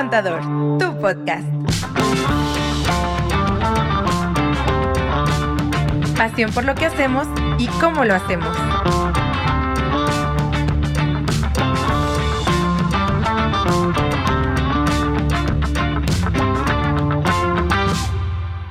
Contador, 0.00 0.40
tu 0.78 0.98
podcast. 0.98 1.46
Pasión 6.16 6.50
por 6.52 6.64
lo 6.64 6.74
que 6.74 6.86
hacemos 6.86 7.28
y 7.58 7.66
cómo 7.66 8.06
lo 8.06 8.14
hacemos. 8.14 8.56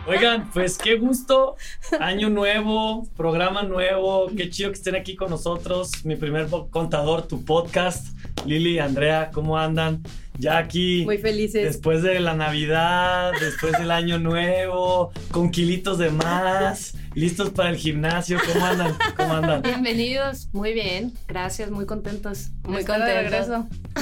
Oigan, 0.07 0.50
pues 0.52 0.80
qué 0.80 0.98
gusto, 0.98 1.57
año 2.00 2.32
nuevo, 2.32 3.07
programa 3.16 3.61
nuevo, 3.61 4.32
qué 4.36 4.50
chido 4.50 4.71
que 4.71 4.77
estén 4.77 4.96
aquí 4.96 5.16
con 5.16 5.30
nosotros, 5.30 6.04
mi 6.05 6.16
primer 6.16 6.48
contador, 6.71 7.27
tu 7.27 7.46
podcast. 7.46 8.18
Lili, 8.48 8.80
Andrea, 8.80 9.30
¿cómo 9.32 9.59
andan? 9.59 10.02
Ya 10.39 10.57
aquí. 10.57 11.04
Muy 11.04 11.18
felices. 11.18 11.66
Después 11.66 12.02
de 12.02 12.18
la 12.21 12.34
Navidad, 12.34 13.34
después 13.42 13.74
del 13.74 13.92
año 13.92 14.20
nuevo, 14.20 15.12
con 15.32 15.52
kilitos 15.52 15.98
de 15.98 16.12
más, 16.12 16.96
listos 17.14 17.50
para 17.50 17.70
el 17.70 17.75
gimnasio. 17.75 18.39
¿Cómo 18.54 18.65
andan? 18.65 18.96
¿Cómo 19.18 19.34
andan? 19.34 19.62
Bienvenidos, 19.62 20.48
muy 20.54 20.71
bien, 20.71 21.12
gracias, 21.28 21.70
muy 21.71 21.86
contentos. 21.86 22.52
Muy 22.64 22.86
contentos. 22.86 23.50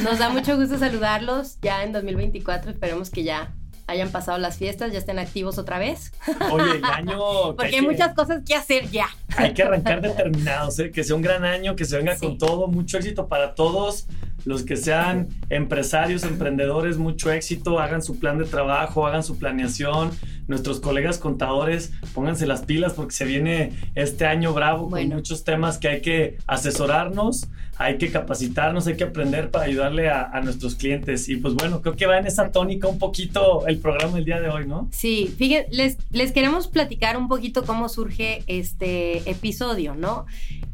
Nos 0.03 0.19
da 0.19 0.29
mucho 0.29 0.55
gusto 0.57 0.77
saludarlos 0.77 1.57
ya 1.63 1.83
en 1.83 1.91
2024, 1.91 2.69
esperemos 2.69 3.09
que 3.09 3.23
ya 3.23 3.55
hayan 3.87 4.09
pasado 4.09 4.37
las 4.37 4.57
fiestas, 4.57 4.91
ya 4.91 4.99
estén 4.99 5.17
activos 5.17 5.57
otra 5.57 5.79
vez. 5.79 6.11
Oye, 6.51 6.77
el 6.77 6.85
año... 6.85 7.17
Porque 7.55 7.77
hay, 7.77 7.81
muchas 7.81 8.13
cosas 8.13 8.43
que 8.45 8.53
hacer 8.53 8.91
ya. 8.91 9.07
Hay 9.37 9.53
que 9.55 9.63
arrancar 9.63 10.01
determinados, 10.01 10.77
¿eh? 10.79 10.91
que 10.91 11.03
sea 11.03 11.15
un 11.15 11.21
gran 11.23 11.45
año, 11.45 11.75
que 11.75 11.85
se 11.85 11.97
venga 11.97 12.15
con 12.17 12.37
todo, 12.37 12.67
mucho 12.67 12.97
éxito 12.97 13.27
para 13.27 13.55
todos. 13.55 14.05
Los 14.47 14.63
que 14.63 14.77
sean 14.77 15.27
empresarios, 15.49 16.23
emprendedores, 16.23 16.97
mucho 16.97 17.29
éxito, 17.33 17.81
hagan 17.81 18.01
su 18.01 18.17
plan 18.17 18.37
de 18.37 18.45
trabajo, 18.45 19.05
hagan 19.05 19.21
su 19.21 19.37
planeación. 19.37 20.11
Nuestros 20.47 20.79
colegas 20.79 21.17
contadores, 21.17 21.91
pónganse 22.13 22.47
las 22.47 22.61
pilas 22.61 22.93
porque 22.93 23.13
se 23.13 23.25
viene 23.25 23.73
este 23.95 24.25
año 24.25 24.53
bravo 24.53 24.89
con 24.89 25.05
muchos 25.09 25.43
temas 25.43 25.77
que 25.77 25.89
hay 25.89 26.01
que 26.01 26.37
asesorarnos 26.47 27.49
hay 27.79 27.97
que 27.97 28.11
capacitarnos, 28.11 28.87
hay 28.87 28.97
que 28.97 29.03
aprender 29.03 29.51
para 29.51 29.65
ayudarle 29.65 30.09
a, 30.09 30.41
nuestros 30.43 30.75
clientes. 30.75 31.29
Y 31.29 31.37
pues 31.37 31.53
bueno, 31.53 31.81
creo 31.81 31.95
que 31.95 32.05
va 32.05 32.17
en 32.17 32.25
esa 32.25 32.51
tónica 32.51 32.87
un 32.87 32.99
poquito 32.99 33.67
el 33.67 33.79
programa 33.79 34.15
del 34.15 34.25
día 34.25 34.39
de 34.39 34.49
hoy, 34.49 34.65
¿no? 34.65 34.87
Sí, 34.91 35.33
fíjense, 35.37 35.69
les, 35.71 35.97
les 36.11 36.31
queremos 36.31 36.67
platicar 36.67 37.17
un 37.17 37.27
poquito 37.27 37.65
cómo 37.65 37.89
surge 37.89 38.43
este 38.47 39.29
episodio, 39.29 39.95
¿no? 39.95 40.25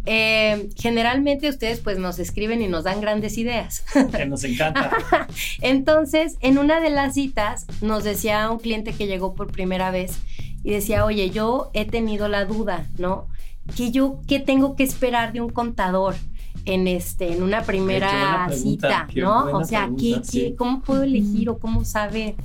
Eh, 0.06 0.70
generalmente 0.76 1.48
ustedes 1.50 1.80
pues 1.80 1.98
nos 1.98 2.20
escriben 2.20 2.62
y 2.62 2.68
nos 2.68 2.84
dan 2.84 3.02
grandes 3.02 3.38
ideas. 3.38 3.84
Que 4.12 4.26
nos 4.26 4.44
encanta. 4.44 4.92
Entonces, 5.62 6.38
en 6.42 6.58
una 6.58 6.82
de 6.82 6.90
las 6.90 7.14
citas 7.14 7.66
nos 7.82 8.04
decía 8.04 8.50
un 8.50 8.60
cliente 8.60 8.94
que 8.94 9.08
llegó 9.08 9.34
por 9.34 9.52
primera 9.52 9.92
vez 9.92 10.20
y 10.64 10.72
decía, 10.72 11.06
oye, 11.06 11.30
yo 11.30 11.70
he 11.74 11.86
tenido 11.86 12.28
la 12.28 12.46
duda, 12.46 12.88
¿no? 12.98 13.28
Que 13.76 13.92
yo, 13.92 14.20
¿qué 14.28 14.40
tengo 14.40 14.76
que 14.76 14.84
esperar 14.84 15.32
de 15.34 15.42
un 15.42 15.50
contador? 15.50 16.16
en 16.66 16.88
este 16.88 17.34
en 17.34 17.44
una 17.44 17.64
primera 17.64 18.48
cita, 18.52 19.08
¿no? 19.16 19.46
O 19.52 19.66
sea, 19.66 19.90
¿qué, 20.00 20.56
¿cómo 20.58 20.82
puedo 20.82 21.04
elegir 21.04 21.50
o 21.50 21.60
cómo 21.60 21.84
sabe? 21.84 22.36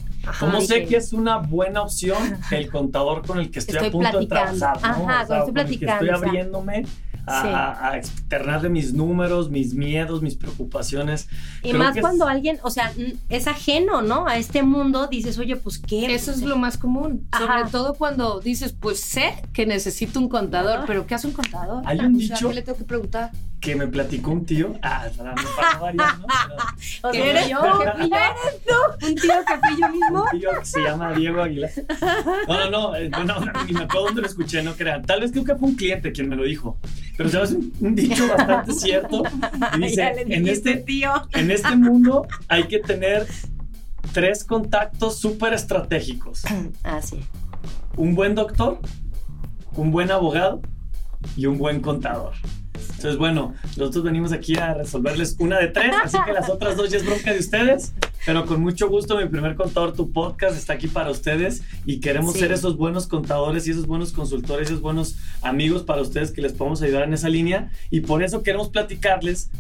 ¿Cómo 0.41 0.61
sé 0.61 0.86
que 0.86 0.97
es 0.97 1.12
una 1.12 1.39
buena 1.39 1.83
opción 1.83 2.39
el 2.51 2.69
contador 2.69 3.25
con 3.25 3.39
el 3.39 3.51
que 3.51 3.61
estoy, 3.61 3.86
a 3.86 3.91
punto 3.91 4.19
de 4.19 4.27
trabajar? 4.27 4.79
Ajá, 4.83 5.27
o 5.29 5.34
estoy 5.34 5.53
platicando. 5.53 6.12
estoy 6.12 6.29
abriéndome 6.29 6.84
a, 7.28 7.96
externar 7.96 8.62
de 8.62 8.68
mis 8.68 8.92
números, 8.92 9.50
mis 9.50 9.74
miedos, 9.74 10.22
mis 10.22 10.36
preocupaciones. 10.36 11.28
Y 11.62 11.72
más 11.72 11.96
cuando 12.00 12.26
alguien, 12.26 12.58
o 12.62 12.70
sea, 12.70 12.92
es 13.28 13.46
ajeno, 13.46 14.02
¿no? 14.02 14.26
A 14.26 14.36
este 14.36 14.62
mundo, 14.62 15.06
dices, 15.06 15.38
oye, 15.38 15.56
pues 15.56 15.78
qué. 15.78 16.14
Eso 16.14 16.30
es 16.30 16.42
lo 16.42 16.56
más 16.56 16.78
común. 16.78 17.28
Sobre 17.36 17.70
todo 17.70 17.94
cuando 17.94 18.40
dices, 18.40 18.72
pues 18.72 19.00
sé 19.00 19.34
que 19.52 19.67
necesito 19.67 20.18
un 20.18 20.28
contador, 20.28 20.84
pero 20.86 21.06
¿qué 21.06 21.14
hace 21.14 21.27
un 21.27 21.33
contador? 21.33 21.83
Hay 21.86 21.98
un 22.00 22.17
dicho. 22.17 22.48
¿Qué 22.48 22.55
le 22.55 22.62
tengo 22.62 22.78
que 22.78 22.84
preguntar? 22.84 23.30
que 23.61 23.74
me 23.74 23.86
platicó 23.86 24.30
un 24.30 24.46
tío. 24.46 24.74
Ah, 24.83 25.06
para, 25.17 25.34
para 25.34 25.78
variar, 25.78 26.18
¿no? 26.18 26.27
o 27.08 27.12
sea, 27.12 27.24
¿Eres 27.24 27.48
yo? 27.48 27.61
¿Qué 27.96 28.05
eres 28.05 28.64
tú? 28.67 29.06
¿Un 29.06 29.14
tío 29.14 29.34
que 29.46 29.68
fui 29.68 29.80
yo 29.80 29.88
mismo? 29.88 30.24
Un 30.33 30.38
tío 30.38 30.50
que 30.58 30.64
se 30.64 30.80
llama 30.80 31.12
Diego 31.12 31.42
Aguilar. 31.42 31.70
No, 32.46 32.58
no, 32.58 32.70
no, 32.70 32.96
eh, 32.96 33.08
no, 33.11 33.40
ni 33.67 33.72
me 33.72 33.84
acuerdo 33.84 34.06
dónde 34.06 34.22
lo 34.22 34.27
escuché, 34.27 34.62
no 34.62 34.74
crean. 34.74 35.02
Tal 35.05 35.20
vez 35.20 35.33
creo 35.33 35.44
que 35.44 35.56
fue 35.56 35.68
un 35.68 35.74
cliente 35.74 36.12
quien 36.12 36.28
me 36.28 36.36
lo 36.36 36.44
dijo. 36.44 36.78
Pero 37.18 37.30
sabes, 37.30 37.51
un, 37.51 37.73
un 37.80 37.95
dicho 37.96 38.29
bastante 38.36 38.73
cierto. 38.73 39.24
Y 39.77 39.80
dice, 39.83 40.12
en 40.29 40.46
este, 40.48 40.77
tío. 40.77 41.11
en 41.34 41.51
este 41.51 41.74
mundo 41.74 42.29
hay 42.46 42.68
que 42.68 42.79
tener 42.79 43.27
tres 44.12 44.45
contactos 44.45 45.18
súper 45.18 45.52
estratégicos. 45.52 46.45
Ah, 46.84 47.02
sí. 47.02 47.18
Un 47.96 48.14
buen 48.14 48.36
doctor, 48.36 48.79
un 49.74 49.90
buen 49.90 50.12
abogado 50.12 50.62
y 51.36 51.46
un 51.46 51.58
buen 51.58 51.80
contador. 51.80 52.34
Entonces, 52.98 53.17
bueno, 53.17 53.55
nosotros 53.77 54.03
venimos 54.03 54.33
aquí 54.33 54.57
a 54.57 54.75
resolverles 54.75 55.36
una 55.39 55.61
de 55.61 55.69
tres, 55.69 55.92
así 56.03 56.19
que 56.27 56.33
las 56.33 56.51
otras 56.51 56.77
dos 56.77 56.91
ya 56.91 56.97
es 56.97 57.07
bronca 57.07 57.33
de 57.33 57.39
ustedes, 57.39 57.92
pero 58.27 58.45
con 58.45 58.61
mucho 58.61 58.89
gusto 58.89 59.17
mi 59.17 59.27
primer 59.27 59.55
contador, 59.55 59.92
tu 59.92 60.11
podcast, 60.11 60.57
está 60.57 60.73
aquí 60.73 60.89
para 60.89 61.09
ustedes 61.09 61.63
y 61.86 62.01
queremos 62.01 62.35
ser 62.35 62.51
esos 62.51 62.77
buenos 62.77 63.07
contadores 63.07 63.69
y 63.69 63.70
esos 63.70 63.86
buenos 63.86 64.11
consultores, 64.11 64.67
esos 64.67 64.81
buenos 64.81 65.17
amigos 65.42 65.85
para 65.85 66.03
ustedes 66.03 66.33
que 66.33 66.42
les 66.42 66.53
podemos 66.53 66.83
ayudar 66.83 67.05
en 67.05 67.14
esa 67.14 67.29
línea. 67.29 67.70
Y 67.89 68.01
por 68.01 68.25
eso 68.25 68.42
queremos 68.42 68.70
platicarles 68.70 69.53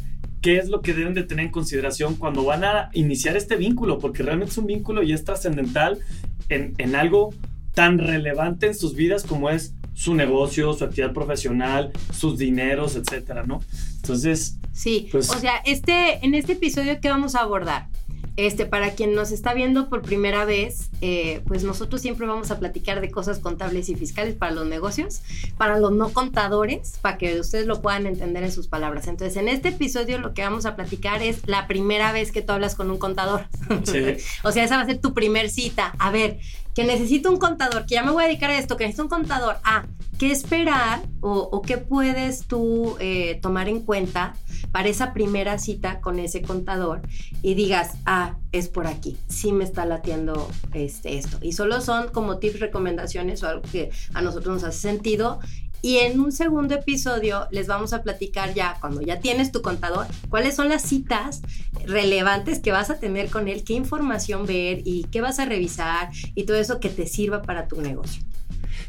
qué 0.42 0.58
es 0.58 0.68
lo 0.68 0.82
que 0.82 0.92
deben 0.92 1.14
de 1.14 1.22
tener 1.22 1.46
en 1.46 1.52
consideración 1.52 2.16
cuando 2.16 2.44
van 2.44 2.64
a 2.64 2.90
iniciar 2.92 3.36
este 3.36 3.54
vínculo, 3.54 4.00
porque 4.00 4.24
realmente 4.24 4.50
es 4.50 4.58
un 4.58 4.66
vínculo 4.66 5.04
y 5.04 5.12
es 5.12 5.22
trascendental 5.22 6.00
en, 6.48 6.74
en 6.78 6.96
algo 6.96 7.32
tan 7.74 7.98
relevante 7.98 8.66
en 8.66 8.74
sus 8.74 8.94
vidas 8.94 9.24
como 9.24 9.50
es 9.50 9.74
su 9.94 10.14
negocio, 10.14 10.72
su 10.74 10.84
actividad 10.84 11.12
profesional, 11.12 11.90
sus 12.16 12.38
dineros, 12.38 12.94
etcétera, 12.94 13.44
¿no? 13.44 13.60
Entonces. 13.96 14.58
Sí, 14.72 15.08
pues, 15.10 15.28
o 15.30 15.38
sea, 15.40 15.56
este, 15.64 16.24
en 16.24 16.34
este 16.34 16.52
episodio, 16.52 17.00
¿qué 17.00 17.08
vamos 17.08 17.34
a 17.34 17.40
abordar? 17.40 17.88
Este, 18.36 18.66
para 18.66 18.92
quien 18.92 19.16
nos 19.16 19.32
está 19.32 19.52
viendo 19.52 19.88
por 19.88 20.02
primera 20.02 20.44
vez, 20.44 20.90
eh, 21.00 21.42
pues 21.48 21.64
nosotros 21.64 22.00
siempre 22.00 22.24
vamos 22.28 22.52
a 22.52 22.60
platicar 22.60 23.00
de 23.00 23.10
cosas 23.10 23.40
contables 23.40 23.88
y 23.88 23.96
fiscales 23.96 24.36
para 24.36 24.52
los 24.52 24.64
negocios, 24.64 25.22
para 25.56 25.80
los 25.80 25.90
no 25.90 26.12
contadores, 26.12 27.00
para 27.02 27.18
que 27.18 27.40
ustedes 27.40 27.66
lo 27.66 27.82
puedan 27.82 28.06
entender 28.06 28.44
en 28.44 28.52
sus 28.52 28.68
palabras. 28.68 29.08
Entonces, 29.08 29.36
en 29.36 29.48
este 29.48 29.70
episodio 29.70 30.18
lo 30.18 30.34
que 30.34 30.42
vamos 30.42 30.66
a 30.66 30.76
platicar 30.76 31.20
es 31.20 31.48
la 31.48 31.66
primera 31.66 32.12
vez 32.12 32.30
que 32.30 32.40
tú 32.40 32.52
hablas 32.52 32.76
con 32.76 32.92
un 32.92 32.98
contador. 32.98 33.48
o 34.44 34.52
sea, 34.52 34.62
esa 34.62 34.76
va 34.76 34.82
a 34.82 34.86
ser 34.86 35.00
tu 35.00 35.14
primer 35.14 35.50
cita. 35.50 35.92
A 35.98 36.12
ver, 36.12 36.38
que 36.78 36.84
necesito 36.84 37.28
un 37.28 37.38
contador, 37.38 37.86
que 37.86 37.96
ya 37.96 38.04
me 38.04 38.12
voy 38.12 38.22
a 38.22 38.26
dedicar 38.28 38.50
a 38.50 38.56
esto, 38.56 38.76
que 38.76 38.84
necesito 38.84 39.02
un 39.02 39.08
contador. 39.08 39.56
Ah, 39.64 39.84
¿qué 40.16 40.30
esperar 40.30 41.00
o, 41.20 41.60
qué 41.62 41.76
puedes 41.76 42.46
tú 42.46 42.96
eh, 43.00 43.40
tomar 43.42 43.68
en 43.68 43.80
cuenta 43.80 44.36
para 44.70 44.88
esa 44.88 45.12
primera 45.12 45.58
cita 45.58 46.00
con 46.00 46.20
ese 46.20 46.40
contador 46.40 47.02
y 47.42 47.54
digas, 47.54 47.94
ah, 48.06 48.36
es 48.52 48.68
por 48.68 48.86
aquí, 48.86 49.16
sí 49.26 49.50
me 49.50 49.64
está 49.64 49.86
latiendo 49.86 50.48
este, 50.72 51.18
esto. 51.18 51.38
Y 51.42 51.50
solo 51.50 51.80
son 51.80 52.10
como 52.10 52.38
tips, 52.38 52.60
recomendaciones 52.60 53.42
o 53.42 53.48
algo 53.48 53.62
que 53.62 53.90
a 54.14 54.22
nosotros 54.22 54.54
nos 54.54 54.62
hace 54.62 54.78
sentido. 54.78 55.40
Y 55.80 55.98
en 55.98 56.18
un 56.20 56.32
segundo 56.32 56.74
episodio 56.74 57.46
les 57.50 57.66
vamos 57.66 57.92
a 57.92 58.02
platicar 58.02 58.52
ya, 58.54 58.76
cuando 58.80 59.00
ya 59.00 59.20
tienes 59.20 59.52
tu 59.52 59.62
contador, 59.62 60.06
cuáles 60.28 60.56
son 60.56 60.68
las 60.68 60.82
citas 60.82 61.42
relevantes 61.86 62.58
que 62.58 62.72
vas 62.72 62.90
a 62.90 62.98
tener 62.98 63.28
con 63.28 63.48
él, 63.48 63.62
qué 63.64 63.74
información 63.74 64.44
ver 64.44 64.82
y 64.84 65.04
qué 65.04 65.20
vas 65.20 65.38
a 65.38 65.44
revisar 65.44 66.10
y 66.34 66.44
todo 66.44 66.56
eso 66.56 66.80
que 66.80 66.88
te 66.88 67.06
sirva 67.06 67.42
para 67.42 67.68
tu 67.68 67.80
negocio. 67.80 68.22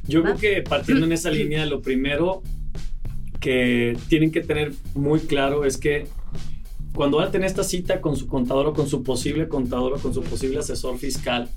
Yo 0.07 0.23
creo 0.23 0.37
que 0.37 0.61
partiendo 0.63 1.05
en 1.05 1.11
esa 1.11 1.29
línea, 1.31 1.65
lo 1.65 1.81
primero 1.81 2.41
que 3.39 3.97
tienen 4.07 4.31
que 4.31 4.41
tener 4.41 4.73
muy 4.95 5.19
claro 5.21 5.65
es 5.65 5.77
que 5.77 6.07
cuando 6.93 7.17
van 7.17 7.27
a 7.27 7.31
tener 7.31 7.47
esta 7.47 7.63
cita 7.63 8.01
con 8.01 8.15
su 8.15 8.27
contador 8.27 8.67
o 8.67 8.73
con 8.73 8.89
su 8.89 9.03
posible 9.03 9.47
contador 9.47 9.93
o 9.93 9.97
con 9.99 10.13
su 10.13 10.21
posible 10.21 10.59
asesor 10.59 10.97
fiscal, 10.97 11.47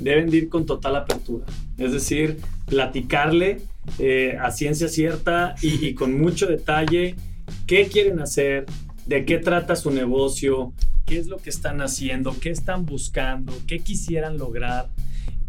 deben 0.00 0.32
ir 0.32 0.48
con 0.48 0.66
total 0.66 0.96
apertura. 0.96 1.46
Es 1.78 1.92
decir, 1.92 2.38
platicarle 2.66 3.60
eh, 3.98 4.36
a 4.40 4.50
ciencia 4.50 4.88
cierta 4.88 5.54
y, 5.62 5.86
y 5.86 5.94
con 5.94 6.18
mucho 6.20 6.46
detalle 6.46 7.16
qué 7.66 7.86
quieren 7.86 8.20
hacer, 8.20 8.66
de 9.06 9.24
qué 9.24 9.38
trata 9.38 9.76
su 9.76 9.90
negocio, 9.90 10.72
qué 11.06 11.18
es 11.18 11.26
lo 11.26 11.38
que 11.38 11.50
están 11.50 11.80
haciendo, 11.80 12.34
qué 12.40 12.50
están 12.50 12.86
buscando, 12.86 13.52
qué 13.66 13.80
quisieran 13.80 14.38
lograr 14.38 14.88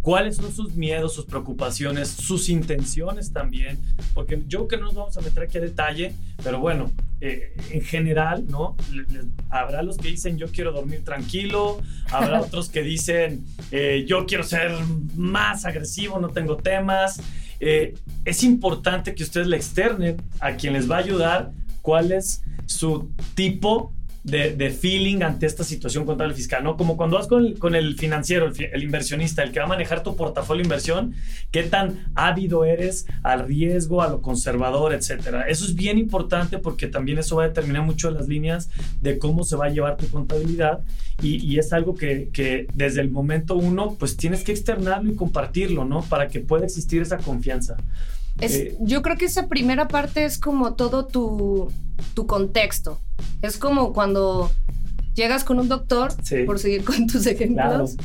cuáles 0.03 0.35
son 0.35 0.53
sus 0.53 0.75
miedos, 0.75 1.13
sus 1.13 1.25
preocupaciones, 1.25 2.09
sus 2.09 2.49
intenciones 2.49 3.31
también, 3.31 3.79
porque 4.13 4.43
yo 4.47 4.67
creo 4.67 4.67
que 4.67 4.77
no 4.77 4.83
nos 4.87 4.95
vamos 4.95 5.17
a 5.17 5.21
meter 5.21 5.43
aquí 5.43 5.57
a 5.57 5.61
detalle, 5.61 6.13
pero 6.43 6.59
bueno, 6.59 6.91
eh, 7.21 7.55
en 7.71 7.81
general, 7.81 8.43
¿no? 8.49 8.75
habrá 9.49 9.81
los 9.81 9.97
que 9.97 10.09
dicen 10.09 10.37
yo 10.37 10.47
quiero 10.51 10.73
dormir 10.73 11.05
tranquilo, 11.05 11.81
habrá 12.11 12.41
otros 12.45 12.67
que 12.67 12.83
dicen 12.83 13.45
eh, 13.71 14.03
yo 14.05 14.25
quiero 14.25 14.43
ser 14.43 14.73
más 15.15 15.63
agresivo, 15.63 16.19
no 16.19 16.29
tengo 16.29 16.57
temas. 16.57 17.21
Eh, 17.61 17.93
es 18.25 18.43
importante 18.43 19.15
que 19.15 19.23
ustedes 19.23 19.47
le 19.47 19.55
externen 19.55 20.17
a 20.41 20.57
quien 20.57 20.73
les 20.73 20.91
va 20.91 20.97
a 20.97 20.99
ayudar 20.99 21.51
cuál 21.81 22.11
es 22.11 22.43
su 22.65 23.09
tipo 23.35 23.93
de, 24.23 24.69
feeling 24.69 25.21
ante 25.21 25.45
esta 25.45 25.63
situación 25.63 26.05
contable 26.05 26.33
fiscal, 26.33 26.63
¿no? 26.63 26.77
Como 26.77 26.95
cuando 26.95 27.17
vas 27.17 27.27
con 27.27 27.45
el, 27.45 27.59
con 27.59 27.75
el 27.75 27.95
financiero, 27.95 28.51
el, 28.57 28.83
inversionista, 28.83 29.43
el 29.43 29.51
que 29.51 29.59
va 29.59 29.65
a 29.65 29.69
manejar 29.69 30.01
tu 30.01 30.15
portafolio 30.15 30.61
de 30.61 30.67
inversión, 30.67 31.13
qué 31.51 31.63
tan 31.63 32.11
ávido 32.15 32.63
eres 32.63 33.05
al 33.21 33.45
riesgo, 33.45 34.01
a 34.01 34.07
lo 34.07 34.21
conservador, 34.21 34.93
etcétera. 34.93 35.47
Eso 35.47 35.65
es 35.65 35.75
bien 35.75 35.97
importante 35.97 36.57
porque 36.57 36.87
también 36.87 37.17
eso 37.17 37.35
va 37.35 37.43
a 37.43 37.47
determinar 37.49 37.83
mucho 37.83 38.11
las 38.11 38.27
líneas 38.27 38.69
de 39.01 39.19
cómo 39.19 39.43
se 39.43 39.57
va 39.57 39.65
a 39.65 39.69
llevar 39.69 39.97
tu 39.97 40.07
contabilidad 40.07 40.79
y, 41.21 41.45
y 41.45 41.59
es 41.59 41.73
algo 41.73 41.95
que, 41.95 42.29
que, 42.31 42.67
desde 42.73 43.01
el 43.01 43.11
momento 43.11 43.55
uno, 43.55 43.95
pues 43.99 44.15
tienes 44.15 44.43
que 44.43 44.53
externarlo 44.53 45.11
y 45.11 45.15
compartirlo, 45.15 45.83
¿no? 45.83 46.01
Para 46.01 46.29
que 46.29 46.39
pueda 46.39 46.65
existir 46.65 47.01
esa 47.01 47.17
confianza. 47.17 47.75
Eh, 48.39 48.75
yo 48.79 49.01
creo 49.01 49.17
que 49.17 49.25
esa 49.25 49.47
primera 49.47 49.87
parte 49.87 50.25
es 50.25 50.37
como 50.37 50.73
todo 50.73 51.05
tu, 51.05 51.71
tu 52.13 52.27
contexto. 52.27 52.99
Es 53.41 53.57
como 53.57 53.93
cuando 53.93 54.51
llegas 55.13 55.43
con 55.43 55.59
un 55.59 55.69
doctor, 55.69 56.13
por 56.45 56.59
seguir 56.59 56.83
con 56.83 57.07
tus 57.07 57.25
ejemplos, 57.27 57.95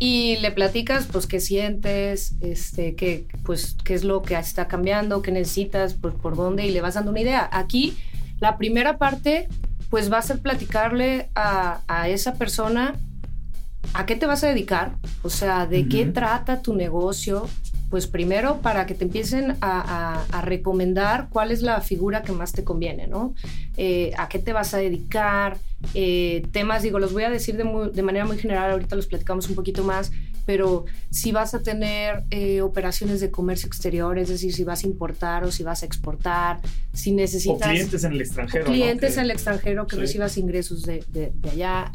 y 0.00 0.36
le 0.36 0.52
platicas, 0.52 1.06
pues, 1.10 1.26
qué 1.26 1.40
sientes, 1.40 2.34
este, 2.40 2.94
qué, 2.94 3.26
pues, 3.44 3.76
qué 3.84 3.94
es 3.94 4.04
lo 4.04 4.22
que 4.22 4.36
está 4.36 4.68
cambiando, 4.68 5.22
qué 5.22 5.32
necesitas, 5.32 5.94
pues, 5.94 6.14
por 6.14 6.36
dónde, 6.36 6.66
y 6.66 6.70
le 6.70 6.80
vas 6.80 6.94
dando 6.94 7.10
una 7.10 7.20
idea. 7.20 7.48
Aquí, 7.52 7.96
la 8.38 8.58
primera 8.58 8.98
parte, 8.98 9.48
pues, 9.90 10.12
va 10.12 10.18
a 10.18 10.22
ser 10.22 10.40
platicarle 10.40 11.30
a, 11.34 11.80
a 11.88 12.08
esa 12.08 12.34
persona 12.34 12.94
a 13.94 14.06
qué 14.06 14.16
te 14.16 14.26
vas 14.26 14.44
a 14.44 14.48
dedicar, 14.48 14.96
o 15.22 15.30
sea, 15.30 15.66
de 15.66 15.88
qué 15.88 16.04
trata 16.04 16.62
tu 16.62 16.74
negocio, 16.74 17.48
pues 17.90 18.06
primero 18.06 18.60
para 18.60 18.86
que 18.86 18.94
te 18.94 19.04
empiecen 19.04 19.56
a, 19.60 20.24
recomendar 20.42 21.28
cuál 21.30 21.50
es 21.50 21.62
la 21.62 21.80
figura 21.80 22.22
que 22.22 22.32
más 22.32 22.52
te 22.52 22.64
conviene, 22.64 23.06
¿no? 23.06 23.34
Eh, 23.76 24.12
a 24.16 24.28
qué 24.28 24.38
te 24.38 24.52
vas 24.52 24.72
a 24.74 24.78
dedicar, 24.78 25.58
eh, 25.94 26.46
temas, 26.52 26.82
digo, 26.82 26.98
los 26.98 27.12
voy 27.12 27.24
a 27.24 27.30
decir 27.30 27.56
de, 27.56 28.02
manera 28.02 28.24
muy 28.24 28.38
general, 28.38 28.70
ahorita 28.70 28.96
los 28.96 29.06
platicamos 29.06 29.48
un 29.48 29.54
poquito 29.54 29.84
más, 29.84 30.12
pero 30.46 30.86
si 31.10 31.32
vas 31.32 31.54
a 31.54 31.60
tener 31.60 32.24
eh, 32.30 32.62
operaciones 32.62 33.20
de 33.20 33.30
comercio 33.30 33.66
exterior, 33.66 34.18
es 34.18 34.28
decir, 34.28 34.54
si 34.54 34.64
vas 34.64 34.84
a 34.84 34.86
importar 34.86 35.44
o 35.44 35.50
si 35.50 35.62
vas 35.62 35.82
a 35.82 35.86
exportar, 35.86 36.60
si 36.92 37.12
necesitas... 37.12 37.68
O 37.68 37.70
clientes 37.70 38.04
en 38.04 38.12
el 38.12 38.20
extranjero. 38.20 38.64
Clientes 38.64 39.16
en 39.16 39.24
el 39.24 39.30
extranjero 39.30 39.86
que 39.86 39.96
recibas 39.96 40.36
ingresos 40.38 40.82
de, 40.82 41.04
de 41.08 41.50
allá, 41.50 41.92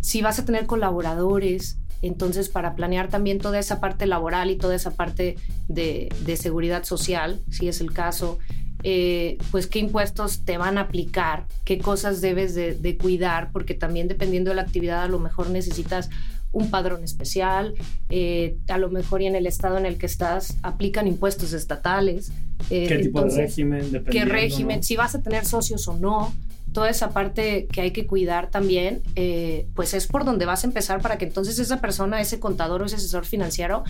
si 0.00 0.22
vas 0.22 0.38
a 0.38 0.44
tener 0.44 0.66
colaboradores, 0.66 1.78
entonces, 2.06 2.50
para 2.50 2.74
planear 2.74 3.08
también 3.08 3.38
toda 3.38 3.58
esa 3.58 3.80
parte 3.80 4.06
laboral 4.06 4.50
y 4.50 4.56
toda 4.56 4.74
esa 4.74 4.90
parte 4.90 5.36
de, 5.68 6.10
seguridad 6.36 6.84
social, 6.84 7.40
si 7.50 7.68
es 7.68 7.80
el 7.80 7.92
caso, 7.92 8.38
eh, 8.82 9.38
pues 9.50 9.66
qué 9.66 9.78
impuestos 9.78 10.44
te 10.44 10.58
van 10.58 10.76
a 10.76 10.82
aplicar, 10.82 11.46
qué 11.64 11.78
cosas 11.78 12.20
debes 12.20 12.54
de, 12.54 12.98
cuidar, 12.98 13.50
porque 13.52 13.72
también 13.74 14.08
dependiendo 14.08 14.50
de 14.50 14.56
la 14.56 14.62
actividad 14.62 15.04
a 15.04 15.08
lo 15.08 15.18
mejor 15.18 15.48
necesitas 15.48 16.10
un 16.52 16.70
padrón 16.70 17.02
especial, 17.02 17.74
eh, 18.10 18.58
a 18.68 18.76
lo 18.76 18.90
mejor 18.90 19.22
y 19.22 19.26
en 19.26 19.34
el 19.34 19.46
estado 19.46 19.78
en 19.78 19.86
el 19.86 19.96
que 19.96 20.06
estás 20.06 20.58
aplican 20.62 21.08
impuestos 21.08 21.54
estatales. 21.54 22.32
Eh, 22.70 22.86
¿Qué 22.86 22.98
tipo 22.98 23.22
de 23.22 23.34
régimen? 23.34 24.04
¿Qué 24.10 24.24
régimen? 24.26 24.82
Si 24.82 24.94
vas 24.94 25.14
a 25.14 25.22
tener 25.22 25.46
socios 25.46 25.88
o 25.88 25.96
no 25.96 26.32
toda 26.74 26.90
esa 26.90 27.10
parte 27.10 27.66
que 27.72 27.80
hay 27.80 27.92
que 27.92 28.06
cuidar 28.06 28.50
también, 28.50 29.02
eh, 29.14 29.68
pues 29.74 29.94
es 29.94 30.08
por 30.08 30.24
donde 30.24 30.44
vas 30.44 30.64
a 30.64 30.66
empezar 30.66 31.00
para 31.00 31.16
que 31.16 31.24
entonces 31.24 31.58
esa 31.58 31.80
persona, 31.80 32.20
ese 32.20 32.40
contador 32.40 32.82
o 32.82 32.84
ese 32.84 32.96
asesor 32.96 33.24
financiero 33.24 33.84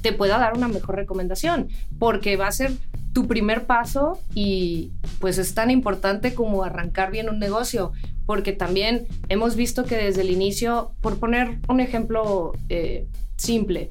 te 0.00 0.12
pueda 0.12 0.38
dar 0.38 0.56
una 0.56 0.68
mejor 0.68 0.94
recomendación, 0.94 1.68
porque 1.98 2.36
va 2.36 2.46
a 2.46 2.52
ser 2.52 2.72
tu 3.12 3.26
primer 3.26 3.66
paso 3.66 4.20
y 4.34 4.92
pues 5.18 5.36
es 5.38 5.52
tan 5.52 5.70
importante 5.70 6.32
como 6.32 6.62
arrancar 6.62 7.10
bien 7.10 7.28
un 7.28 7.40
negocio, 7.40 7.92
porque 8.24 8.52
también 8.52 9.08
hemos 9.28 9.56
visto 9.56 9.84
que 9.84 9.96
desde 9.96 10.20
el 10.20 10.30
inicio, 10.30 10.92
por 11.00 11.18
poner 11.18 11.58
un 11.68 11.80
ejemplo 11.80 12.52
eh, 12.68 13.08
simple, 13.36 13.88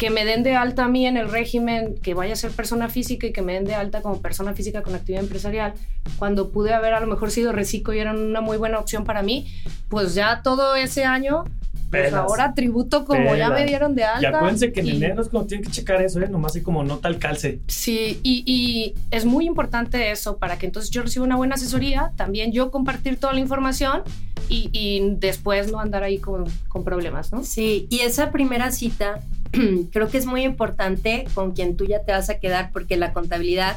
que 0.00 0.08
me 0.08 0.24
den 0.24 0.42
de 0.42 0.56
alta 0.56 0.86
a 0.86 0.88
mí 0.88 1.06
en 1.06 1.18
el 1.18 1.30
régimen, 1.30 1.94
que 2.02 2.14
vaya 2.14 2.32
a 2.32 2.36
ser 2.36 2.52
persona 2.52 2.88
física 2.88 3.26
y 3.26 3.34
que 3.34 3.42
me 3.42 3.52
den 3.52 3.66
de 3.66 3.74
alta 3.74 4.00
como 4.00 4.22
persona 4.22 4.54
física 4.54 4.80
con 4.80 4.94
actividad 4.94 5.22
empresarial, 5.22 5.74
cuando 6.18 6.48
pude 6.52 6.72
haber 6.72 6.94
a 6.94 7.00
lo 7.00 7.06
mejor 7.06 7.30
sido 7.30 7.52
reciclo 7.52 7.92
y 7.92 7.98
era 7.98 8.12
una 8.14 8.40
muy 8.40 8.56
buena 8.56 8.78
opción 8.78 9.04
para 9.04 9.22
mí, 9.22 9.46
pues 9.90 10.14
ya 10.14 10.40
todo 10.42 10.74
ese 10.74 11.04
año 11.04 11.44
pues 11.90 12.14
ahora 12.14 12.54
tributo 12.54 13.04
como 13.04 13.36
ya 13.36 13.50
me 13.50 13.66
dieron 13.66 13.94
de 13.94 14.04
alta. 14.04 14.22
Y 14.22 14.24
acuérdense 14.24 14.72
que 14.72 14.80
en 14.80 14.88
enero 14.88 15.20
es 15.20 15.28
cuando 15.28 15.48
tienen 15.48 15.66
que 15.66 15.70
checar 15.70 16.00
eso, 16.00 16.18
¿eh? 16.22 16.28
Nomás 16.30 16.52
así 16.52 16.62
como 16.62 16.82
nota 16.82 17.06
al 17.06 17.18
calce. 17.18 17.60
Sí, 17.66 18.20
y, 18.22 18.42
y, 18.46 18.94
es 19.10 19.26
muy 19.26 19.44
importante 19.44 20.10
eso 20.10 20.38
para 20.38 20.56
que 20.56 20.64
entonces 20.64 20.90
yo 20.90 21.02
reciba 21.02 21.26
una 21.26 21.36
buena 21.36 21.56
asesoría, 21.56 22.12
también 22.16 22.52
yo 22.52 22.70
compartir 22.70 23.18
toda 23.18 23.34
la 23.34 23.40
información 23.40 24.02
y, 24.48 24.70
y 24.72 25.16
después 25.16 25.70
no 25.70 25.78
andar 25.78 26.04
ahí 26.04 26.16
con, 26.16 26.44
con 26.68 26.84
problemas, 26.84 27.32
¿no? 27.32 27.44
Sí, 27.44 27.86
y 27.90 27.98
esa 27.98 28.30
primera 28.30 28.70
cita 28.70 29.20
creo 29.92 30.08
que 30.08 30.18
es 30.18 30.26
muy 30.26 30.42
importante 30.42 31.24
con 31.34 31.52
quien 31.52 31.76
tú 31.76 31.84
ya 31.84 32.02
te 32.02 32.12
vas 32.12 32.30
a 32.30 32.38
quedar 32.38 32.70
porque 32.72 32.96
la 32.96 33.12
contabilidad, 33.12 33.76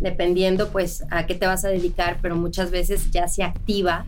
dependiendo 0.00 0.70
pues 0.70 1.04
a 1.10 1.26
qué 1.26 1.34
te 1.34 1.46
vas 1.46 1.64
a 1.64 1.68
dedicar, 1.68 2.18
pero 2.22 2.36
muchas 2.36 2.70
veces 2.70 3.10
ya 3.10 3.28
se 3.28 3.42
activa, 3.42 4.06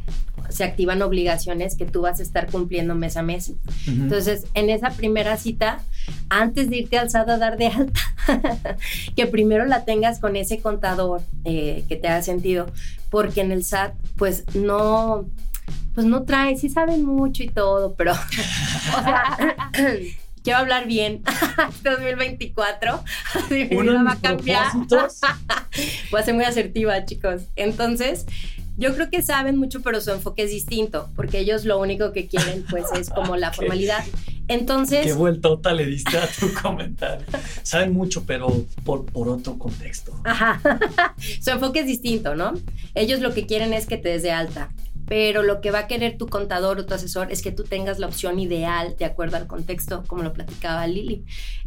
se 0.48 0.64
activan 0.64 1.02
obligaciones 1.02 1.76
que 1.76 1.86
tú 1.86 2.02
vas 2.02 2.20
a 2.20 2.22
estar 2.22 2.50
cumpliendo 2.50 2.94
mes 2.94 3.16
a 3.16 3.22
mes. 3.22 3.52
Entonces, 3.86 4.46
en 4.54 4.70
esa 4.70 4.90
primera 4.90 5.36
cita, 5.36 5.80
antes 6.28 6.70
de 6.70 6.78
irte 6.78 6.98
al 6.98 7.10
SAT 7.10 7.28
a 7.28 7.38
dar 7.38 7.56
de 7.58 7.68
alta, 7.68 8.00
que 9.16 9.26
primero 9.26 9.66
la 9.66 9.84
tengas 9.84 10.18
con 10.18 10.36
ese 10.36 10.60
contador 10.60 11.22
eh, 11.44 11.84
que 11.88 11.96
te 11.96 12.08
haga 12.08 12.22
sentido, 12.22 12.66
porque 13.10 13.42
en 13.42 13.52
el 13.52 13.64
SAT 13.64 13.94
pues 14.16 14.44
no 14.54 15.26
pues 15.94 16.06
no 16.06 16.22
trae, 16.22 16.56
sí 16.56 16.70
saben 16.70 17.04
mucho 17.04 17.42
y 17.42 17.48
todo, 17.48 17.94
pero 17.94 18.12
o 18.98 19.02
sea, 19.02 19.36
quiero 20.42 20.58
hablar 20.58 20.86
bien 20.86 21.22
2024. 21.82 23.04
mi 23.50 23.64
vida 23.64 24.02
va 24.02 24.12
a 24.12 24.20
cambiar. 24.20 24.72
Voy 26.10 26.20
a 26.20 26.24
ser 26.24 26.34
muy 26.34 26.44
asertiva, 26.44 27.04
chicos. 27.04 27.42
Entonces, 27.56 28.26
yo 28.76 28.94
creo 28.94 29.10
que 29.10 29.22
saben 29.22 29.56
mucho, 29.56 29.82
pero 29.82 30.00
su 30.00 30.10
enfoque 30.10 30.44
es 30.44 30.50
distinto, 30.50 31.10
porque 31.14 31.40
ellos 31.40 31.64
lo 31.64 31.78
único 31.78 32.12
que 32.12 32.26
quieren, 32.26 32.64
pues, 32.70 32.86
es 32.98 33.10
como 33.10 33.36
la 33.36 33.52
formalidad. 33.52 34.04
Entonces. 34.48 35.06
Qué 35.06 35.12
vueltota 35.12 35.72
le 35.72 35.86
diste 35.86 36.18
a 36.18 36.26
tu 36.26 36.52
comentario. 36.54 37.24
Saben 37.62 37.92
mucho, 37.92 38.24
pero 38.26 38.48
por, 38.84 39.06
por 39.06 39.28
otro 39.28 39.58
contexto. 39.58 40.20
Ajá. 40.24 40.60
su 41.40 41.50
enfoque 41.50 41.80
es 41.80 41.86
distinto, 41.86 42.34
¿no? 42.34 42.54
Ellos 42.94 43.20
lo 43.20 43.32
que 43.32 43.46
quieren 43.46 43.72
es 43.72 43.86
que 43.86 43.98
te 43.98 44.08
des 44.08 44.22
de 44.22 44.32
alta 44.32 44.70
pero 45.06 45.42
lo 45.42 45.60
que 45.60 45.70
va 45.70 45.80
a 45.80 45.86
querer 45.86 46.16
tu 46.16 46.26
contador 46.26 46.78
o 46.78 46.86
tu 46.86 46.94
asesor 46.94 47.30
es 47.30 47.42
que 47.42 47.52
tú 47.52 47.64
tengas 47.64 47.98
la 47.98 48.06
opción 48.06 48.38
ideal 48.38 48.94
de 48.98 49.04
acuerdo 49.04 49.36
al 49.36 49.46
contexto, 49.46 50.04
como 50.06 50.22
lo 50.22 50.32
platicaba 50.32 50.86
Lili. 50.86 51.24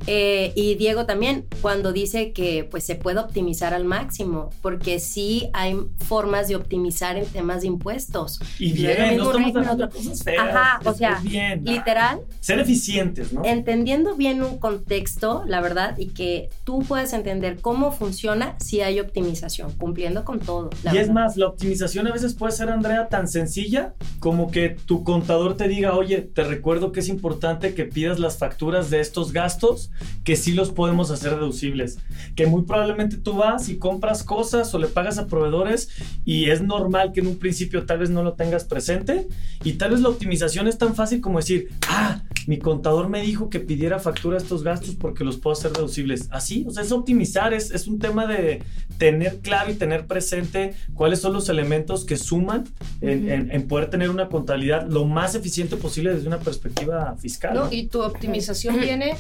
Eh, 0.08 0.52
y 0.56 0.76
Diego 0.76 1.06
también, 1.06 1.46
cuando 1.62 1.94
dice 1.94 2.32
que 2.32 2.68
pues 2.70 2.84
se 2.84 2.96
puede 2.96 3.20
optimizar 3.20 3.74
al 3.74 3.86
máximo, 3.86 4.50
porque 4.62 5.00
sí 5.00 5.50
hay 5.54 5.78
formas 6.06 6.48
de 6.48 6.56
optimizar 6.56 7.18
en 7.18 7.26
temas 7.26 7.62
de 7.62 7.68
impuestos. 7.68 8.40
Y 8.60 8.74
bien, 8.74 9.18
no 9.18 9.26
estamos 9.26 9.56
hablando 9.56 9.90
cosas 9.90 10.24
feas. 10.24 10.48
Ajá, 10.48 10.80
o 10.84 10.94
sea, 10.94 11.22
literal. 11.64 12.22
Ser 12.40 12.60
eficientes, 12.60 13.34
¿no? 13.34 13.44
Entendiendo 13.46 14.16
bien 14.16 14.44
un 14.44 14.58
contexto, 14.58 15.44
la 15.48 15.62
verdad, 15.62 15.98
y 15.98 16.08
que 16.08 16.50
tú 16.64 16.80
puedas 16.80 17.14
entender 17.14 17.60
cómo 17.62 17.92
funciona 17.92 18.56
si 18.60 18.82
hay 18.82 19.00
optimización, 19.00 19.72
cumpliendo 19.74 20.26
con 20.26 20.40
todo. 20.40 20.70
y 20.92 20.98
es 20.98 21.10
más, 21.10 21.38
la 21.38 21.48
optimización 21.48 22.08
a 22.08 22.12
veces 22.12 22.34
puede 22.34 22.52
ser, 22.52 22.70
Andrea, 22.70 23.08
tan 23.08 23.25
sencilla 23.28 23.94
como 24.20 24.52
que 24.52 24.70
tu 24.70 25.04
contador 25.04 25.58
te 25.58 25.68
diga, 25.68 25.96
oye, 25.96 26.22
te 26.22 26.44
recuerdo 26.44 26.92
que 26.92 27.00
es 27.00 27.10
importante 27.10 27.74
que 27.74 27.86
pidas 27.86 28.20
las 28.20 28.38
facturas 28.38 28.90
de 28.90 29.00
estos 29.00 29.34
gastos, 29.34 29.92
que 30.24 30.36
sí 30.36 30.54
los 30.54 30.72
podemos 30.72 31.12
hacer 31.12 31.32
deducibles. 31.32 31.98
Que 32.36 32.48
muy 32.48 32.64
probablemente 32.64 33.18
tú 33.18 33.34
vas 33.34 33.70
y 33.70 33.78
compras 33.78 34.24
cosas 34.24 34.74
o 34.74 34.80
le 34.80 34.88
pagas 34.88 35.18
a 35.18 35.28
proveedores 35.28 35.90
y 36.26 36.50
es 36.50 36.62
normal 36.62 37.12
que 37.14 37.20
en 37.20 37.28
un 37.28 37.38
principio 37.38 37.86
tal 37.86 38.00
vez 38.00 38.10
no 38.10 38.24
lo 38.24 38.34
tengas 38.34 38.64
presente 38.64 39.28
y 39.64 39.74
tal 39.74 39.92
vez 39.92 40.02
la 40.02 40.10
optimización 40.10 40.68
es 40.68 40.78
tan 40.78 40.96
fácil 40.96 41.22
como 41.22 41.40
decir, 41.40 41.70
ah, 41.88 42.24
mi 42.48 42.60
contador 42.60 43.10
me 43.10 43.22
dijo 43.22 43.50
que 43.50 43.60
pidiera 43.60 44.00
factura 44.00 44.38
estos 44.38 44.64
gastos 44.64 44.96
porque 44.96 45.24
los 45.24 45.38
puedo 45.38 45.54
hacer 45.54 45.72
deducibles. 45.72 46.28
Así, 46.32 46.66
o 46.68 46.72
sea, 46.72 46.84
es 46.84 46.92
optimizar, 46.92 47.54
es, 47.54 47.72
es 47.72 47.88
un 47.88 48.00
tema 48.00 48.28
de 48.28 48.62
tener 48.98 49.40
claro 49.40 49.72
y 49.72 49.76
tener 49.76 50.06
presente 50.06 50.74
cuáles 50.94 51.20
son 51.20 51.34
los 51.34 51.50
elementos 51.50 52.06
que 52.06 52.18
suman 52.18 52.66
en, 53.02 53.68
poder 53.68 53.90
tener 53.90 54.10
una 54.10 54.30
contabilidad 54.30 54.88
lo 54.88 55.06
más 55.06 55.36
eficiente 55.36 55.76
posible 55.76 56.14
desde 56.14 56.28
una 56.28 56.40
perspectiva 56.40 57.16
fiscal. 57.18 57.68
Y 57.72 57.88
tu 57.88 58.02
optimización 58.02 58.80
viene 58.80 59.16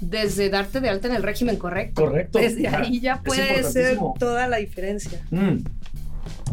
desde 0.00 0.48
darte 0.48 0.80
de 0.80 0.88
alta 0.88 1.08
en 1.08 1.14
el 1.14 1.22
régimen 1.22 1.56
correcto. 1.56 2.02
Correcto. 2.02 2.38
Desde 2.38 2.68
ahí 2.68 3.00
ya 3.00 3.22
puede 3.22 3.62
ser 3.64 3.98
toda 4.18 4.46
la 4.48 4.58
diferencia. 4.58 5.20
Mm. 5.30 5.58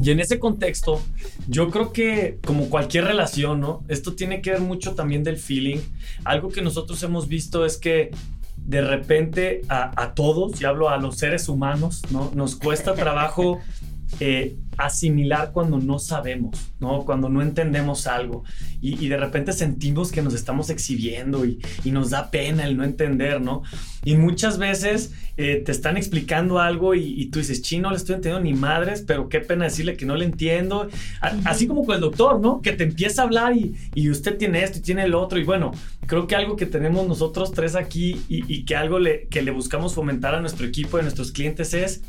Y 0.01 0.11
en 0.11 0.19
ese 0.19 0.39
contexto, 0.39 1.01
yo 1.47 1.69
creo 1.69 1.91
que 1.91 2.39
como 2.45 2.69
cualquier 2.69 3.05
relación, 3.05 3.59
¿no? 3.59 3.83
Esto 3.87 4.13
tiene 4.13 4.41
que 4.41 4.51
ver 4.51 4.61
mucho 4.61 4.93
también 4.93 5.23
del 5.23 5.37
feeling. 5.37 5.79
Algo 6.23 6.49
que 6.49 6.61
nosotros 6.61 7.01
hemos 7.03 7.27
visto 7.27 7.65
es 7.65 7.77
que 7.77 8.11
de 8.57 8.81
repente 8.81 9.61
a, 9.69 10.13
todos, 10.13 10.61
y 10.61 10.65
hablo 10.65 10.89
a 10.89 10.97
los 10.97 11.17
seres 11.17 11.47
humanos, 11.47 12.01
¿no? 12.11 12.31
Nos 12.35 12.55
cuesta 12.55 12.93
trabajo 12.93 13.59
eh, 14.19 14.57
asimilar 14.77 15.51
cuando 15.51 15.79
no 15.79 15.99
sabemos, 15.99 16.71
¿no? 16.79 17.03
Cuando 17.03 17.29
no 17.29 17.41
entendemos 17.41 18.07
algo 18.07 18.43
y, 18.81 19.07
de 19.07 19.17
repente 19.17 19.53
sentimos 19.53 20.11
que 20.11 20.21
nos 20.21 20.33
estamos 20.33 20.69
exhibiendo 20.69 21.45
y, 21.45 21.59
nos 21.85 22.11
da 22.11 22.29
pena 22.29 22.67
el 22.67 22.77
no 22.77 22.83
entender, 22.83 23.41
¿no? 23.41 23.63
Y 24.03 24.15
muchas 24.15 24.59
veces 24.59 25.13
eh, 25.37 25.63
te 25.65 25.71
están 25.71 25.97
explicando 25.97 26.59
algo 26.59 26.93
y, 26.93 27.25
tú 27.29 27.39
dices, 27.39 27.63
chino, 27.63 27.89
le 27.89 27.97
estoy 27.97 28.15
entendiendo 28.15 28.47
ni 28.47 28.53
madres, 28.53 29.03
pero 29.05 29.29
qué 29.29 29.39
pena 29.39 29.65
decirle 29.65 29.97
que 29.97 30.05
no 30.05 30.15
le 30.15 30.25
entiendo. 30.25 30.89
así 31.21 31.65
como 31.65 31.85
con 31.85 31.95
el 31.95 32.01
doctor, 32.01 32.39
¿no? 32.39 32.61
Que 32.61 32.73
te 32.73 32.83
empieza 32.83 33.21
a 33.21 33.25
hablar 33.25 33.53
y, 33.55 34.09
usted 34.09 34.37
tiene 34.37 34.63
esto 34.63 34.77
y 34.77 34.81
tiene 34.81 35.03
el 35.03 35.15
otro. 35.15 35.39
Y 35.39 35.43
bueno, 35.43 35.71
creo 36.05 36.27
que 36.27 36.35
algo 36.35 36.55
que 36.55 36.67
tenemos 36.67 37.07
nosotros 37.07 37.51
tres 37.51 37.75
aquí 37.75 38.21
y, 38.29 38.63
que 38.65 38.75
algo 38.75 38.99
le, 38.99 39.27
que 39.27 39.41
le 39.41 39.51
buscamos 39.51 39.95
fomentar 39.95 40.35
a 40.35 40.41
nuestro 40.41 40.67
equipo 40.67 40.97
y 40.97 40.99
a 40.99 41.03
nuestros 41.03 41.31
clientes 41.31 41.73
es, 41.73 42.03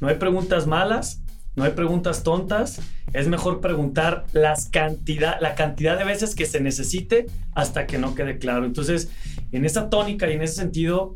no 0.00 0.08
hay 0.08 0.16
preguntas 0.16 0.66
malas, 0.66 1.21
no 1.54 1.64
hay 1.64 1.72
preguntas 1.72 2.22
tontas. 2.22 2.80
Es 3.12 3.28
mejor 3.28 3.60
preguntar 3.60 4.24
las 4.32 4.66
cantidad, 4.66 5.40
la 5.40 5.54
cantidad 5.54 5.98
de 5.98 6.04
veces 6.04 6.34
que 6.34 6.46
se 6.46 6.60
necesite 6.60 7.26
hasta 7.54 7.86
que 7.86 7.98
no 7.98 8.14
quede 8.14 8.38
claro. 8.38 8.64
Entonces, 8.64 9.10
en 9.52 9.64
esa 9.64 9.90
tónica 9.90 10.30
y 10.30 10.34
en 10.34 10.42
ese 10.42 10.54
sentido, 10.54 11.14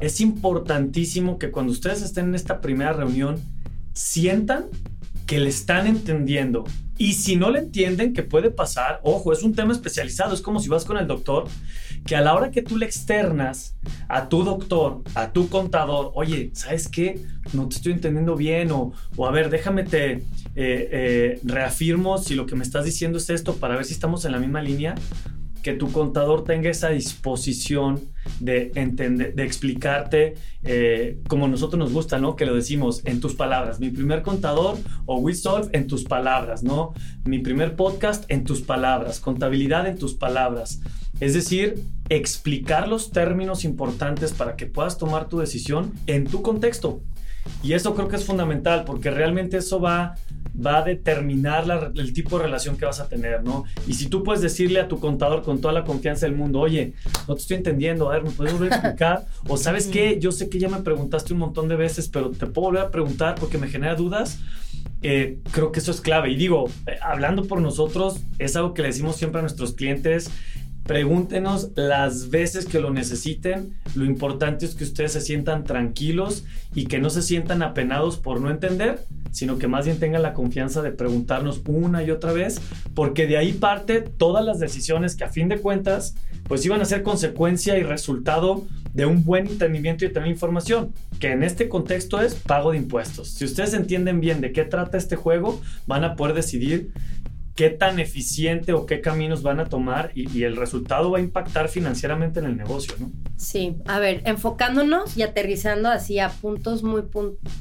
es 0.00 0.20
importantísimo 0.20 1.38
que 1.38 1.50
cuando 1.50 1.72
ustedes 1.72 2.02
estén 2.02 2.26
en 2.26 2.34
esta 2.34 2.60
primera 2.60 2.92
reunión, 2.92 3.40
sientan 3.92 4.66
que 5.26 5.38
le 5.38 5.48
están 5.48 5.86
entendiendo. 5.86 6.64
Y 6.98 7.14
si 7.14 7.36
no 7.36 7.50
le 7.50 7.60
entienden, 7.60 8.12
que 8.12 8.22
puede 8.22 8.50
pasar, 8.50 9.00
ojo, 9.02 9.32
es 9.32 9.42
un 9.42 9.54
tema 9.54 9.72
especializado, 9.72 10.34
es 10.34 10.42
como 10.42 10.60
si 10.60 10.68
vas 10.68 10.84
con 10.84 10.98
el 10.98 11.06
doctor, 11.06 11.46
que 12.04 12.16
a 12.16 12.20
la 12.20 12.34
hora 12.34 12.50
que 12.50 12.62
tú 12.62 12.76
le 12.76 12.86
externas 12.86 13.76
a 14.08 14.28
tu 14.28 14.42
doctor, 14.42 15.02
a 15.14 15.32
tu 15.32 15.48
contador, 15.48 16.12
oye, 16.14 16.50
¿sabes 16.54 16.88
qué? 16.88 17.20
No 17.52 17.68
te 17.68 17.76
estoy 17.76 17.92
entendiendo 17.92 18.36
bien 18.36 18.70
o, 18.72 18.92
o 19.16 19.26
a 19.26 19.30
ver, 19.30 19.50
déjame 19.50 19.84
te 19.84 20.12
eh, 20.12 20.22
eh, 20.56 21.40
reafirmo 21.44 22.18
si 22.18 22.34
lo 22.34 22.46
que 22.46 22.56
me 22.56 22.64
estás 22.64 22.84
diciendo 22.84 23.18
es 23.18 23.30
esto 23.30 23.56
para 23.56 23.76
ver 23.76 23.84
si 23.84 23.92
estamos 23.92 24.24
en 24.24 24.32
la 24.32 24.38
misma 24.38 24.62
línea 24.62 24.94
que 25.62 25.74
tu 25.74 25.92
contador 25.92 26.44
tenga 26.44 26.70
esa 26.70 26.88
disposición 26.88 28.00
de 28.38 28.72
entender, 28.74 29.34
de 29.34 29.44
explicarte 29.44 30.34
eh, 30.62 31.18
como 31.28 31.48
nosotros 31.48 31.78
nos 31.78 31.92
gusta, 31.92 32.18
¿no? 32.18 32.36
Que 32.36 32.46
lo 32.46 32.54
decimos 32.54 33.02
en 33.04 33.20
tus 33.20 33.34
palabras. 33.34 33.80
Mi 33.80 33.90
primer 33.90 34.22
contador 34.22 34.78
o 35.06 35.18
WeSolve 35.18 35.68
en 35.72 35.86
tus 35.86 36.04
palabras, 36.04 36.62
¿no? 36.62 36.94
Mi 37.24 37.38
primer 37.40 37.76
podcast 37.76 38.24
en 38.28 38.44
tus 38.44 38.62
palabras, 38.62 39.20
contabilidad 39.20 39.86
en 39.86 39.98
tus 39.98 40.14
palabras. 40.14 40.80
Es 41.20 41.34
decir, 41.34 41.82
explicar 42.08 42.88
los 42.88 43.12
términos 43.12 43.64
importantes 43.64 44.32
para 44.32 44.56
que 44.56 44.66
puedas 44.66 44.98
tomar 44.98 45.28
tu 45.28 45.38
decisión 45.38 45.92
en 46.06 46.26
tu 46.26 46.42
contexto. 46.42 47.02
Y 47.62 47.72
eso 47.74 47.94
creo 47.94 48.08
que 48.08 48.16
es 48.16 48.24
fundamental 48.24 48.84
porque 48.84 49.10
realmente 49.10 49.58
eso 49.58 49.80
va 49.80 50.16
va 50.54 50.78
a 50.78 50.82
determinar 50.82 51.92
el 51.94 52.12
tipo 52.12 52.38
de 52.38 52.44
relación 52.44 52.76
que 52.76 52.84
vas 52.84 53.00
a 53.00 53.08
tener, 53.08 53.42
¿no? 53.42 53.64
Y 53.86 53.94
si 53.94 54.08
tú 54.08 54.22
puedes 54.22 54.42
decirle 54.42 54.80
a 54.80 54.88
tu 54.88 54.98
contador 54.98 55.42
con 55.42 55.60
toda 55.60 55.72
la 55.72 55.84
confianza 55.84 56.26
del 56.26 56.34
mundo, 56.34 56.60
oye, 56.60 56.92
no 57.28 57.34
te 57.34 57.40
estoy 57.40 57.56
entendiendo, 57.58 58.10
a 58.10 58.14
ver, 58.14 58.24
¿me 58.24 58.30
puedes 58.30 58.52
volver 58.52 58.72
a 58.72 58.76
explicar? 58.76 59.26
O 59.48 59.56
sabes 59.56 59.86
qué, 59.86 60.18
yo 60.20 60.32
sé 60.32 60.48
que 60.48 60.58
ya 60.58 60.68
me 60.68 60.78
preguntaste 60.78 61.32
un 61.32 61.40
montón 61.40 61.68
de 61.68 61.76
veces, 61.76 62.08
pero 62.08 62.30
te 62.30 62.46
puedo 62.46 62.68
volver 62.68 62.82
a 62.82 62.90
preguntar 62.90 63.36
porque 63.36 63.58
me 63.58 63.68
genera 63.68 63.94
dudas. 63.94 64.38
Eh, 65.02 65.38
creo 65.50 65.72
que 65.72 65.80
eso 65.80 65.90
es 65.90 66.00
clave. 66.00 66.30
Y 66.30 66.36
digo, 66.36 66.68
eh, 66.86 66.96
hablando 67.00 67.44
por 67.44 67.60
nosotros, 67.60 68.20
es 68.38 68.56
algo 68.56 68.74
que 68.74 68.82
le 68.82 68.88
decimos 68.88 69.16
siempre 69.16 69.38
a 69.38 69.42
nuestros 69.42 69.72
clientes, 69.72 70.30
Pregúntenos 70.90 71.70
las 71.76 72.30
veces 72.30 72.66
que 72.66 72.80
lo 72.80 72.90
necesiten. 72.90 73.76
Lo 73.94 74.04
importante 74.04 74.66
es 74.66 74.74
que 74.74 74.82
ustedes 74.82 75.12
se 75.12 75.20
sientan 75.20 75.62
tranquilos 75.62 76.42
y 76.74 76.86
que 76.86 76.98
no 76.98 77.10
se 77.10 77.22
sientan 77.22 77.62
apenados 77.62 78.16
por 78.16 78.40
no 78.40 78.50
entender, 78.50 78.98
sino 79.30 79.56
que 79.56 79.68
más 79.68 79.84
bien 79.84 80.00
tengan 80.00 80.22
la 80.22 80.34
confianza 80.34 80.82
de 80.82 80.90
preguntarnos 80.90 81.62
una 81.64 82.02
y 82.02 82.10
otra 82.10 82.32
vez, 82.32 82.60
porque 82.92 83.28
de 83.28 83.36
ahí 83.36 83.52
parte 83.52 84.00
todas 84.00 84.44
las 84.44 84.58
decisiones 84.58 85.14
que 85.14 85.22
a 85.22 85.28
fin 85.28 85.48
de 85.48 85.60
cuentas, 85.60 86.16
pues 86.48 86.66
iban 86.66 86.80
a 86.80 86.84
ser 86.84 87.04
consecuencia 87.04 87.78
y 87.78 87.84
resultado 87.84 88.66
de 88.92 89.06
un 89.06 89.24
buen 89.24 89.46
entendimiento 89.46 90.04
y 90.04 90.08
de 90.08 90.14
tener 90.14 90.28
información, 90.28 90.92
que 91.20 91.30
en 91.30 91.44
este 91.44 91.68
contexto 91.68 92.20
es 92.20 92.34
pago 92.34 92.72
de 92.72 92.78
impuestos. 92.78 93.28
Si 93.28 93.44
ustedes 93.44 93.74
entienden 93.74 94.18
bien 94.18 94.40
de 94.40 94.50
qué 94.50 94.64
trata 94.64 94.98
este 94.98 95.14
juego, 95.14 95.60
van 95.86 96.02
a 96.02 96.16
poder 96.16 96.34
decidir 96.34 96.90
qué 97.54 97.70
tan 97.70 97.98
eficiente 97.98 98.72
o 98.72 98.86
qué 98.86 99.00
caminos 99.00 99.42
van 99.42 99.60
a 99.60 99.66
tomar 99.66 100.12
y, 100.14 100.44
el 100.44 100.56
resultado 100.56 101.10
va 101.10 101.18
a 101.18 101.20
impactar 101.20 101.68
financieramente 101.68 102.40
en 102.40 102.46
el 102.46 102.56
negocio, 102.56 102.94
¿no? 102.98 103.10
Sí, 103.36 103.76
a 103.86 103.98
ver, 103.98 104.22
enfocándonos 104.24 105.16
y 105.16 105.22
aterrizando 105.22 105.88
así 105.90 106.18
a 106.18 106.30
puntos 106.30 106.82
muy, 106.82 107.02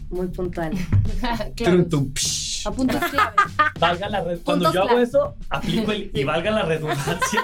muy 0.10 0.28
puntuales. 0.28 0.80
A 2.66 2.72
puntos 2.72 3.02
clave. 3.10 3.36
Valga 3.80 4.10
la 4.10 4.26
Cuando 4.44 4.74
yo 4.74 4.84
hago 4.84 5.00
eso, 5.00 5.36
aplico 5.50 5.94
el 5.94 6.12
y 6.14 6.24
valga 6.26 6.52
la 6.52 6.64
redundancia. 6.64 7.42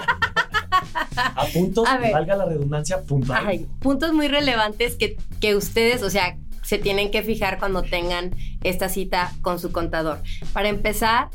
a 1.16 1.46
puntos, 1.46 1.88
y 1.88 2.12
valga 2.12 2.36
la 2.36 2.44
redundancia 2.44 3.00
puntual. 3.02 3.66
puntos 3.80 4.12
muy 4.12 4.28
relevantes 4.28 4.96
que, 4.96 5.16
que 5.40 5.56
ustedes, 5.56 6.02
o 6.02 6.10
sea, 6.10 6.36
se 6.66 6.78
tienen 6.78 7.12
que 7.12 7.22
fijar 7.22 7.60
cuando 7.60 7.82
tengan 7.82 8.34
esta 8.64 8.88
cita 8.88 9.32
con 9.40 9.60
su 9.60 9.70
contador. 9.70 10.20
Para 10.52 10.68
empezar, 10.68 11.28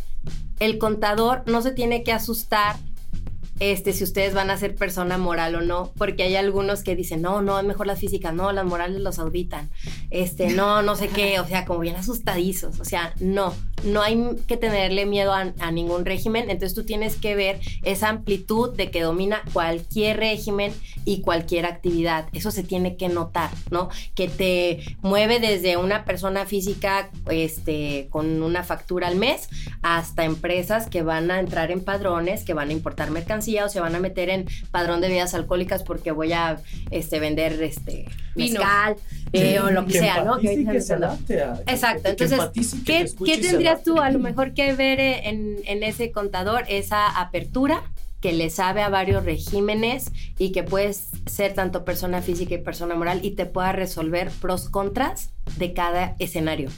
el 0.59 0.77
contador 0.77 1.43
no 1.45 1.61
se 1.61 1.71
tiene 1.71 2.03
que 2.03 2.11
asustar 2.11 2.75
este, 3.61 3.93
si 3.93 4.03
ustedes 4.03 4.33
van 4.33 4.49
a 4.49 4.57
ser 4.57 4.75
persona 4.75 5.17
moral 5.17 5.55
o 5.55 5.61
no, 5.61 5.93
porque 5.95 6.23
hay 6.23 6.35
algunos 6.35 6.83
que 6.83 6.95
dicen, 6.95 7.21
no, 7.21 7.41
no, 7.41 7.59
es 7.59 7.65
mejor 7.65 7.87
las 7.87 7.99
físicas, 7.99 8.33
no, 8.33 8.51
las 8.51 8.65
morales 8.65 8.99
los 8.99 9.19
auditan, 9.19 9.69
este, 10.11 10.49
no, 10.49 10.81
no 10.81 10.97
sé 10.97 11.07
qué, 11.07 11.39
o 11.39 11.47
sea, 11.47 11.65
como 11.65 11.79
bien 11.79 11.95
asustadizos, 11.95 12.81
o 12.81 12.85
sea, 12.85 13.13
no, 13.21 13.53
no 13.85 14.01
hay 14.01 14.21
que 14.45 14.57
tenerle 14.57 15.05
miedo 15.05 15.33
a, 15.33 15.71
ningún 15.71 16.05
régimen, 16.05 16.49
entonces 16.49 16.75
tú 16.75 16.83
tienes 16.83 17.15
que 17.15 17.33
ver 17.33 17.59
esa 17.83 18.09
amplitud 18.09 18.75
de 18.75 18.91
que 18.91 19.01
domina 19.01 19.41
cualquier 19.53 20.17
régimen 20.17 20.73
y 21.05 21.21
cualquier 21.21 21.65
actividad, 21.65 22.27
eso 22.33 22.51
se 22.51 22.61
tiene 22.63 22.97
que 22.97 23.07
notar, 23.07 23.51
¿no? 23.69 23.89
Que 24.13 24.27
te 24.27 24.83
mueve 25.01 25.39
desde 25.39 25.77
una 25.77 26.03
persona 26.03 26.45
física, 26.45 27.09
este, 27.29 28.07
con 28.09 28.43
una 28.43 28.63
factura 28.63 29.07
al 29.07 29.15
mes, 29.15 29.47
hasta 29.81 30.25
empresas 30.25 30.87
que 30.89 31.03
van 31.03 31.31
a 31.31 31.39
entrar 31.39 31.71
en 31.71 31.81
padrones, 31.81 32.43
que 32.43 32.53
van 32.53 32.69
a 32.69 32.73
importar 32.73 33.11
mercancías, 33.11 33.65
o 33.65 33.69
se 33.69 33.79
van 33.79 33.95
a 33.95 33.99
meter 33.99 34.29
en 34.29 34.45
padrón 34.71 34.99
de 34.99 35.07
bebidas 35.07 35.33
alcohólicas 35.33 35.83
porque 35.83 36.11
voy 36.11 36.33
a 36.33 36.59
este, 36.91 37.19
vender 37.19 37.63
este 37.63 38.05
mezcal 38.35 38.95
eh, 39.33 39.59
o 39.59 39.71
lo 39.71 39.85
que, 39.85 40.00
sea, 40.05 40.23
¿no? 40.23 40.39
Exacto. 41.67 42.09
Entonces, 42.09 42.39
¿qué, 42.85 43.05
¿qué 43.25 43.37
tendrías 43.37 43.83
tú 43.83 43.99
a 43.99 44.09
lo 44.09 44.19
mejor 44.19 44.53
que 44.53 44.73
ver 44.73 44.99
en, 44.99 45.57
en 45.65 45.83
ese 45.83 46.11
contador? 46.11 46.65
Esa 46.67 47.07
apertura 47.19 47.83
que 48.21 48.31
le 48.33 48.49
sabe 48.49 48.83
a 48.83 48.89
varios 48.89 49.25
regímenes 49.25 50.11
y 50.37 50.51
que 50.51 50.63
puedes 50.63 51.09
ser 51.25 51.53
tanto 51.53 51.83
persona 51.83 52.21
física 52.21 52.55
y 52.55 52.59
persona 52.59 52.95
moral 52.95 53.19
y 53.23 53.31
te 53.31 53.47
pueda 53.47 53.71
resolver 53.71 54.29
pros 54.39 54.69
contras 54.69 55.31
de 55.57 55.73
cada 55.73 56.15
escenario 56.19 56.69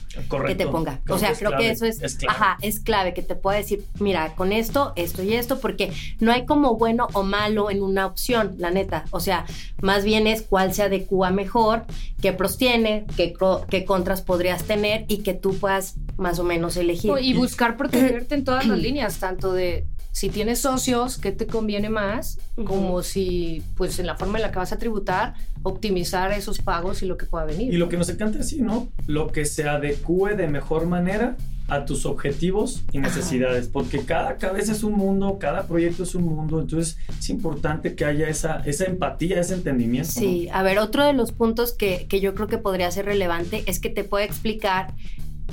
que 0.47 0.55
te 0.55 0.65
ponga. 0.65 1.01
o 1.09 1.19
sea, 1.19 1.33
creo 1.33 1.57
que 1.57 1.69
eso 1.69 1.85
es, 1.85 2.00
clave. 2.15 2.35
ajá, 2.35 2.57
es 2.62 2.79
clave 2.79 3.13
que 3.13 3.21
te 3.21 3.35
pueda 3.35 3.57
decir, 3.57 3.85
mira, 4.00 4.35
con 4.35 4.53
esto, 4.53 4.93
esto 4.95 5.21
y 5.21 5.33
esto, 5.33 5.59
porque 5.59 5.91
no 6.19 6.31
hay 6.31 6.45
como 6.45 6.75
bueno 6.75 7.07
o 7.13 7.23
malo 7.23 7.69
en 7.69 7.83
una 7.83 8.05
opción, 8.05 8.55
la 8.57 8.71
neta. 8.71 9.05
O 9.12 9.19
sea, 9.19 9.45
más 9.81 10.05
bien 10.05 10.27
es 10.27 10.41
cuál 10.41 10.73
se 10.73 10.83
adecua 10.83 11.29
mejor, 11.29 11.85
qué 12.21 12.31
pros 12.31 12.57
tiene, 12.57 13.05
qué, 13.17 13.33
qué 13.69 13.85
contras 13.85 14.21
podrías 14.21 14.63
tener 14.63 15.05
y 15.09 15.17
que 15.19 15.33
tú 15.33 15.55
puedas 15.57 15.95
más 16.17 16.39
o 16.39 16.43
menos 16.43 16.77
elegir. 16.77 17.12
Y 17.21 17.33
buscar 17.33 17.75
protegerte 17.75 18.35
en 18.35 18.43
todas 18.45 18.65
las 18.65 18.79
líneas, 18.79 19.19
tanto 19.19 19.53
de 19.53 19.85
si 20.13 20.29
tienes 20.29 20.60
socios, 20.60 21.17
¿qué 21.17 21.32
te 21.32 21.48
conviene 21.48 21.89
más? 21.89 22.38
Como 22.65 23.01
si, 23.01 23.63
pues 23.75 23.98
en 23.98 24.05
la 24.05 24.15
forma 24.15 24.38
en 24.38 24.43
la 24.43 24.51
que 24.51 24.60
vas 24.60 24.72
a 24.72 24.77
tributar, 24.77 25.34
optimizar 25.63 26.32
esos 26.32 26.60
pagos 26.60 27.01
y 27.01 27.08
lo 27.08 27.17
que 27.17 27.25
pueda 27.25 27.46
venir. 27.46 27.74
Y 27.74 27.77
lo 27.77 27.89
que 27.89 27.98
nos 27.98 28.10
encanta 28.10 28.39
así, 28.39 28.62
¿no? 28.62 28.89
Lo 29.08 29.32
que 29.32 29.46
se 29.46 29.67
adecue 29.67 30.36
de 30.36 30.48
mejor 30.48 30.86
manera 30.86 31.36
a 31.67 31.86
tus 31.86 32.05
objetivos 32.05 32.84
y 32.91 33.00
necesidades, 33.00 33.67
porque 33.67 34.05
cada 34.05 34.38
cabeza 34.38 34.74
es 34.74 34.84
un 34.84 34.93
mundo, 34.93 35.39
cada 35.39 35.65
proyecto 35.65 36.03
es 36.03 36.13
un 36.13 36.25
mundo, 36.25 36.62
entonces 36.62 36.98
es 37.17 37.29
importante 37.32 37.96
que 37.96 38.05
haya 38.05 38.29
esa, 38.29 38.60
esa 38.65 38.86
empatía, 38.86 39.39
ese 39.39 39.55
entendimiento. 39.55 40.12
Sí, 40.12 40.48
a 40.53 40.62
ver, 40.62 40.77
otro 40.77 41.03
de 41.03 41.13
los 41.13 41.32
puntos 41.32 41.74
que, 41.74 42.05
que 42.08 42.20
yo 42.20 42.36
creo 42.36 42.48
que 42.48 42.60
podría 42.60 42.91
ser 42.91 43.05
relevante 43.05 43.63
es 43.65 43.79
que 43.79 43.89
te 43.89 44.03
puede 44.03 44.25
explicar 44.25 44.93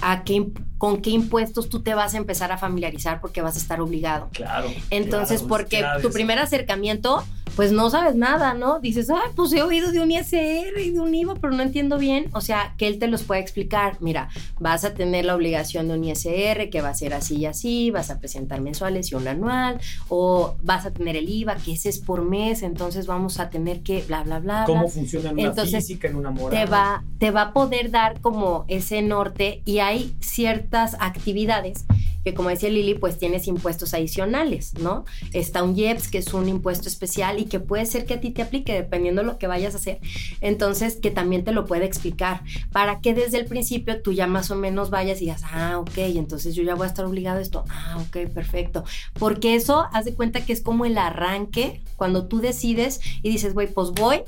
a 0.01 0.25
qué, 0.25 0.47
con 0.79 1.03
qué 1.03 1.11
impuestos 1.11 1.69
tú 1.69 1.83
te 1.83 1.95
vas 1.95 2.15
a 2.15 2.17
empezar 2.17 2.53
a 2.53 2.59
familiarizar 2.59 3.21
porque 3.21 3.43
vas 3.43 3.57
a 3.57 3.59
estar 3.59 3.81
obligado. 3.81 4.29
Claro. 4.33 4.69
Entonces, 4.91 5.43
porque 5.43 5.85
tu 6.03 6.11
primer 6.11 6.39
acercamiento 6.39 7.25
pues 7.57 7.73
no 7.73 7.91
sabes 7.91 8.15
nada, 8.15 8.55
¿no? 8.55 8.81
Dices, 8.81 9.11
ay, 9.11 9.31
pues 9.35 9.53
he 9.53 9.63
oído 9.63 9.93
de 9.93 10.01
un 10.01 10.11
ISR 10.11 10.81
y 10.81 10.91
de 10.91 11.01
un 11.01 11.15
IVA, 11.15 11.35
pero 11.35 11.53
no 11.53 11.63
entiendo 11.63 11.99
bien. 11.99 12.27
O 12.33 12.41
sea, 12.41 12.75
que 12.79 12.87
él 12.87 12.99
te 12.99 13.07
los 13.07 13.23
puede 13.23 13.41
explicar. 13.41 13.97
Mira, 14.01 14.29
vas 14.59 14.85
a 14.85 14.95
tener 14.95 15.25
la 15.25 15.35
obligación 15.35 15.89
de 15.89 15.95
un 15.95 16.05
ISR 16.05 16.71
que 16.71 16.81
va 16.81 16.89
a 16.89 16.95
ser 16.95 17.15
así 17.15 17.37
y 17.37 17.47
así, 17.47 17.91
vas 17.91 18.11
a 18.11 18.19
presentar 18.19 18.61
mensuales 18.61 19.11
y 19.13 19.15
un 19.15 19.27
anual, 19.29 19.81
o 20.09 20.57
vas 20.63 20.87
a 20.87 20.93
tener 20.93 21.17
el 21.17 21.29
IVA, 21.29 21.57
que 21.57 21.73
ese 21.73 21.89
es 21.89 21.99
por 21.99 22.23
mes, 22.23 22.63
entonces 22.63 23.07
vamos 23.07 23.41
a 23.41 23.51
tener 23.51 23.83
que 23.83 24.03
bla, 24.03 24.23
bla, 24.23 24.39
bla. 24.39 24.65
¿Cómo 24.67 24.89
funciona 24.89 25.31
en 25.31 25.39
una 25.39 25.65
física, 25.65 26.09
en 26.09 26.17
una 26.17 26.31
moral? 26.31 26.59
Te 26.59 26.71
va, 26.71 27.05
te 27.19 27.31
va 27.31 27.43
a 27.43 27.53
poder 27.53 27.91
dar 27.91 28.21
como 28.21 28.65
ese 28.69 29.03
norte 29.03 29.63
y 29.65 29.79
hay 29.79 30.15
ciertas 30.21 30.97
actividades 31.01 31.85
que 32.25 32.35
como 32.35 32.51
decía 32.51 32.69
Lili, 32.69 32.95
pues 32.95 33.19
tienes 33.19 33.47
impuestos 33.47 33.95
adicionales, 33.95 34.75
¿no? 34.75 35.05
Está 35.33 35.63
un 35.63 35.77
IEPS, 35.77 36.09
que 36.09 36.19
es 36.19 36.33
un 36.35 36.49
impuesto 36.49 36.89
especial 36.89 37.39
y 37.39 37.47
que 37.47 37.61
puede 37.61 37.87
ser 37.87 38.05
que 38.05 38.15
a 38.15 38.21
ti 38.21 38.31
te 38.31 38.43
aplique 38.43 38.73
dependiendo 38.73 39.23
de 39.23 39.27
lo 39.27 39.39
que 39.39 39.47
vayas 39.47 39.75
a 39.75 39.79
hacer. 39.79 40.01
Entonces, 40.41 40.97
que 40.97 41.11
también 41.11 41.45
te 41.45 41.53
lo 41.53 41.65
puede 41.65 41.85
explicar 41.85 42.43
para 42.73 43.01
que 43.01 43.15
desde 43.15 43.39
el 43.39 43.47
principio 43.47 44.03
tú 44.03 44.13
ya 44.13 44.27
más 44.27 44.51
o 44.51 44.57
menos 44.57 44.91
vayas 44.91 45.19
y 45.19 45.27
digas, 45.27 45.43
ah, 45.45 45.79
ok, 45.79 45.99
entonces 45.99 46.55
yo 46.55 46.63
ya 46.63 46.75
voy 46.75 46.85
a 46.85 46.89
estar 46.89 47.05
obligado 47.05 47.39
a 47.39 47.43
esto. 47.43 47.65
Ah, 47.69 47.99
ok, 48.01 48.29
perfecto. 48.33 48.85
Porque 49.19 49.55
eso, 49.55 49.87
haz 49.93 50.05
de 50.05 50.15
cuenta 50.15 50.45
que 50.45 50.53
es 50.53 50.61
como 50.61 50.85
el 50.85 50.99
arranque 50.99 51.83
cuando 51.97 52.27
tú 52.27 52.41
decides 52.41 53.01
y 53.23 53.31
dices, 53.31 53.55
güey, 53.55 53.67
pues 53.67 53.91
voy 53.93 54.23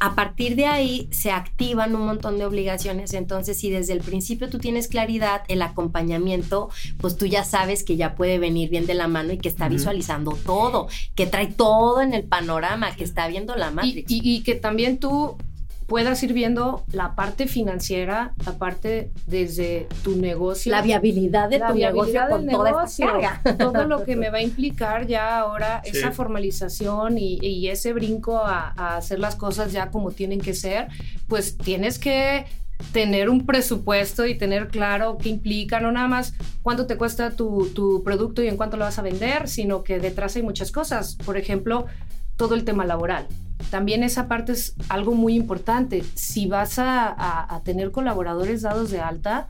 a 0.00 0.14
partir 0.14 0.56
de 0.56 0.66
ahí 0.66 1.08
se 1.12 1.30
activan 1.30 1.94
un 1.94 2.06
montón 2.06 2.38
de 2.38 2.44
obligaciones. 2.44 3.12
Entonces, 3.14 3.58
si 3.58 3.70
desde 3.70 3.92
el 3.92 4.00
principio 4.00 4.50
tú 4.50 4.58
tienes 4.58 4.88
claridad, 4.88 5.42
el 5.48 5.62
acompañamiento, 5.62 6.70
pues 6.98 7.16
tú 7.16 7.26
ya 7.26 7.44
sabes 7.44 7.84
que 7.84 7.96
ya 7.96 8.14
puede 8.14 8.38
venir 8.38 8.70
bien 8.70 8.86
de 8.86 8.94
la 8.94 9.08
mano 9.08 9.32
y 9.32 9.38
que 9.38 9.48
está 9.48 9.68
visualizando 9.68 10.32
todo, 10.44 10.88
que 11.14 11.26
trae 11.26 11.46
todo 11.46 12.00
en 12.00 12.14
el 12.14 12.24
panorama, 12.24 12.94
que 12.96 13.04
está 13.04 13.28
viendo 13.28 13.56
la 13.56 13.70
Matrix. 13.70 14.06
y 14.08 14.42
que 14.42 14.54
también 14.54 14.98
tú 14.98 15.36
puedas 15.86 16.22
ir 16.22 16.32
viendo 16.32 16.84
la 16.92 17.14
parte 17.14 17.46
financiera, 17.46 18.32
la 18.44 18.52
parte 18.52 19.10
desde 19.26 19.86
tu 20.02 20.16
negocio. 20.16 20.70
La 20.70 20.82
viabilidad 20.82 21.48
de 21.48 21.60
tu 21.60 21.74
negocio 21.74 22.22
con 22.28 22.48
toda 22.48 22.84
esta 22.84 23.56
Todo 23.58 23.84
lo 23.84 24.04
que 24.04 24.16
me 24.16 24.30
va 24.30 24.38
a 24.38 24.42
implicar 24.42 25.06
ya 25.06 25.38
ahora 25.38 25.82
esa 25.84 26.12
formalización 26.12 27.18
y, 27.18 27.68
ese 27.68 27.92
brinco 27.92 28.38
a, 28.38 28.96
hacer 28.96 29.18
las 29.18 29.36
cosas 29.36 29.72
ya 29.72 29.90
como 29.90 30.10
tienen 30.10 30.40
que 30.40 30.54
ser, 30.54 30.88
pues 31.28 31.56
tienes 31.56 31.98
que 31.98 32.46
tener 32.92 33.30
un 33.30 33.46
presupuesto 33.46 34.26
y 34.26 34.36
tener 34.36 34.68
claro 34.68 35.16
qué 35.18 35.28
implica, 35.28 35.80
no 35.80 35.92
nada 35.92 36.08
más 36.08 36.34
cuánto 36.62 36.86
te 36.86 36.96
cuesta 36.96 37.30
tu, 37.30 37.70
tu 37.74 38.02
producto 38.02 38.42
y 38.42 38.48
en 38.48 38.56
cuánto 38.56 38.76
lo 38.76 38.84
vas 38.84 38.98
a 38.98 39.02
vender, 39.02 39.48
sino 39.48 39.82
que 39.82 39.98
detrás 39.98 40.36
hay 40.36 40.42
muchas 40.42 40.70
cosas. 40.70 41.16
Por 41.24 41.36
ejemplo, 41.36 41.86
todo 42.36 42.54
el 42.54 42.64
tema 42.64 42.84
laboral 42.84 43.26
también 43.70 44.02
esa 44.02 44.28
parte 44.28 44.52
es 44.52 44.74
algo 44.88 45.14
muy 45.14 45.34
importante. 45.34 46.04
Si 46.14 46.46
vas 46.46 46.78
a, 46.78 47.60
tener 47.64 47.90
colaboradores 47.90 48.62
dados 48.62 48.90
de 48.90 49.00
alta, 49.00 49.48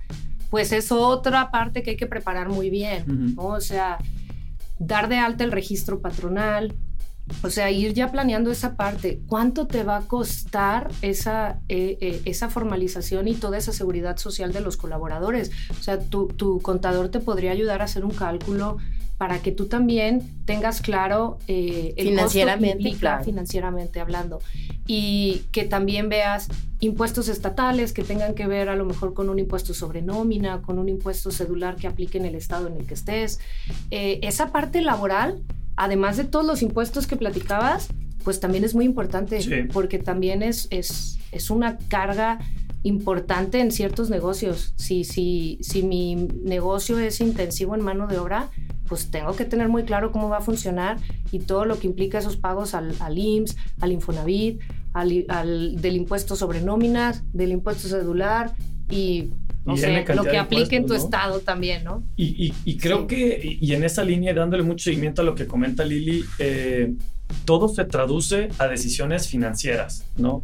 pues 0.50 0.72
es 0.72 0.92
otra 0.92 1.50
parte 1.50 1.82
que 1.82 1.90
hay 1.90 1.96
que 1.96 2.06
preparar 2.06 2.48
muy 2.48 2.70
bien, 2.70 3.34
O 3.36 3.60
sea, 3.60 3.98
dar 4.78 5.08
de 5.08 5.18
alta 5.18 5.44
el 5.44 5.52
registro 5.52 6.00
patronal, 6.00 6.74
o 7.42 7.50
sea, 7.50 7.70
ir 7.70 7.94
ya 7.94 8.12
planeando 8.12 8.50
esa 8.50 8.76
parte. 8.76 9.20
¿Cuánto 9.26 9.66
te 9.66 9.82
va 9.82 9.96
a 9.96 10.00
costar 10.02 10.90
esa, 11.00 11.60
eh, 11.68 11.96
eh, 12.00 12.22
esa 12.26 12.50
formalización 12.50 13.28
y 13.28 13.34
toda 13.34 13.56
esa 13.56 13.72
seguridad 13.72 14.18
social 14.18 14.52
de 14.52 14.60
los 14.60 14.76
colaboradores? 14.76 15.50
O 15.70 15.82
sea, 15.82 15.98
tu, 15.98 16.28
tu 16.28 16.60
contador 16.60 17.08
te 17.08 17.20
podría 17.20 17.52
ayudar 17.52 17.80
a 17.80 17.84
hacer 17.84 18.04
un 18.04 18.10
cálculo 18.10 18.76
para 19.18 19.40
que 19.40 19.52
tú 19.52 19.66
también 19.66 20.22
tengas 20.44 20.80
claro 20.80 21.38
eh, 21.46 21.94
el 21.96 22.08
financieramente, 22.08 22.96
financieramente 23.24 24.00
hablando 24.00 24.40
y 24.86 25.42
que 25.52 25.64
también 25.64 26.08
veas 26.08 26.48
impuestos 26.80 27.28
estatales 27.28 27.92
que 27.92 28.02
tengan 28.02 28.34
que 28.34 28.46
ver 28.46 28.68
a 28.68 28.76
lo 28.76 28.84
mejor 28.84 29.14
con 29.14 29.30
un 29.30 29.38
impuesto 29.38 29.72
sobre 29.72 30.02
nómina, 30.02 30.62
con 30.62 30.78
un 30.78 30.88
impuesto 30.88 31.30
cedular 31.30 31.76
que 31.76 31.86
aplique 31.86 32.18
en 32.18 32.26
el 32.26 32.34
estado 32.34 32.66
en 32.66 32.76
el 32.76 32.86
que 32.86 32.94
estés. 32.94 33.40
Eh, 33.90 34.18
esa 34.22 34.50
parte 34.52 34.82
laboral, 34.82 35.42
además 35.76 36.16
de 36.16 36.24
todos 36.24 36.44
los 36.44 36.60
impuestos 36.62 37.06
que 37.06 37.16
platicabas, 37.16 37.88
pues 38.24 38.40
también 38.40 38.64
es 38.64 38.74
muy 38.74 38.84
importante 38.84 39.38
porque 39.72 39.98
también 39.98 40.42
es, 40.42 40.66
es, 40.70 41.18
es 41.30 41.50
una 41.50 41.78
carga 41.88 42.40
importante 42.82 43.60
en 43.60 43.70
ciertos 43.70 44.10
negocios. 44.10 44.74
Si, 44.76 45.04
si, 45.04 45.58
si 45.62 45.82
mi 45.82 46.14
negocio 46.16 46.98
es 46.98 47.20
intensivo 47.20 47.74
en 47.74 47.80
mano 47.80 48.06
de 48.06 48.18
obra, 48.18 48.50
pues 48.88 49.10
tengo 49.10 49.34
que 49.34 49.44
tener 49.44 49.68
muy 49.68 49.84
claro 49.84 50.12
cómo 50.12 50.28
va 50.28 50.38
a 50.38 50.42
funcionar 50.42 50.98
y 51.32 51.40
todo 51.40 51.64
lo 51.64 51.78
que 51.78 51.86
implica 51.86 52.18
esos 52.18 52.36
pagos 52.36 52.74
al, 52.74 52.94
al 53.00 53.18
IMSS, 53.18 53.56
al 53.80 53.92
Infonavit, 53.92 54.60
del 54.94 55.96
impuesto 55.96 56.36
sobre 56.36 56.60
nóminas, 56.60 57.22
del 57.32 57.52
impuesto 57.52 57.88
cedular 57.88 58.54
y 58.90 59.32
no 59.64 59.76
sé, 59.76 60.04
lo 60.14 60.24
que 60.24 60.36
aplique 60.36 60.76
en 60.76 60.86
tu 60.86 60.94
estado 60.94 61.40
también, 61.40 61.84
¿no? 61.84 62.02
Y, 62.16 62.52
y, 62.64 62.76
creo 62.76 63.06
que, 63.06 63.58
y 63.60 63.72
en 63.72 63.84
esa 63.84 64.04
línea, 64.04 64.34
dándole 64.34 64.62
mucho 64.62 64.84
seguimiento 64.84 65.22
a 65.22 65.24
lo 65.24 65.34
que 65.34 65.46
comenta 65.46 65.84
Lili, 65.84 66.24
eh, 66.38 66.92
todo 67.44 67.68
se 67.68 67.84
traduce 67.84 68.50
a 68.58 68.66
decisiones 68.66 69.28
financieras, 69.28 70.04
¿no? 70.16 70.42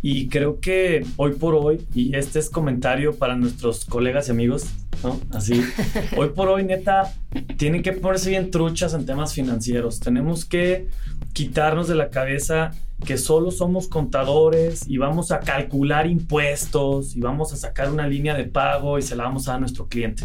Y 0.00 0.28
creo 0.28 0.60
que 0.60 1.04
hoy 1.16 1.32
por 1.34 1.54
hoy, 1.54 1.86
y 1.94 2.16
este 2.16 2.38
es 2.38 2.48
comentario 2.48 3.16
para 3.16 3.36
nuestros 3.36 3.84
colegas 3.84 4.28
y 4.28 4.30
amigos, 4.30 4.66
¿no? 5.02 5.20
Así, 5.32 5.62
hoy 6.16 6.30
por 6.30 6.48
hoy, 6.48 6.64
neta, 6.64 7.12
tienen 7.58 7.82
que 7.82 7.92
ponerse 7.92 8.30
bien 8.30 8.50
truchas 8.50 8.94
en 8.94 9.04
temas 9.04 9.34
financieros. 9.34 10.00
Tenemos 10.00 10.44
que 10.44 10.88
quitarnos 11.36 11.86
de 11.86 11.94
la 11.94 12.08
cabeza 12.08 12.70
que 13.04 13.18
solo 13.18 13.50
somos 13.50 13.88
contadores 13.88 14.88
y 14.88 14.96
vamos 14.96 15.32
a 15.32 15.40
calcular 15.40 16.06
impuestos 16.06 17.14
y 17.14 17.20
vamos 17.20 17.52
a 17.52 17.56
sacar 17.56 17.92
una 17.92 18.08
línea 18.08 18.34
de 18.34 18.44
pago 18.44 18.98
y 18.98 19.02
se 19.02 19.14
la 19.16 19.24
vamos 19.24 19.46
a 19.46 19.50
dar 19.50 19.58
a 19.58 19.60
nuestro 19.60 19.86
cliente. 19.86 20.24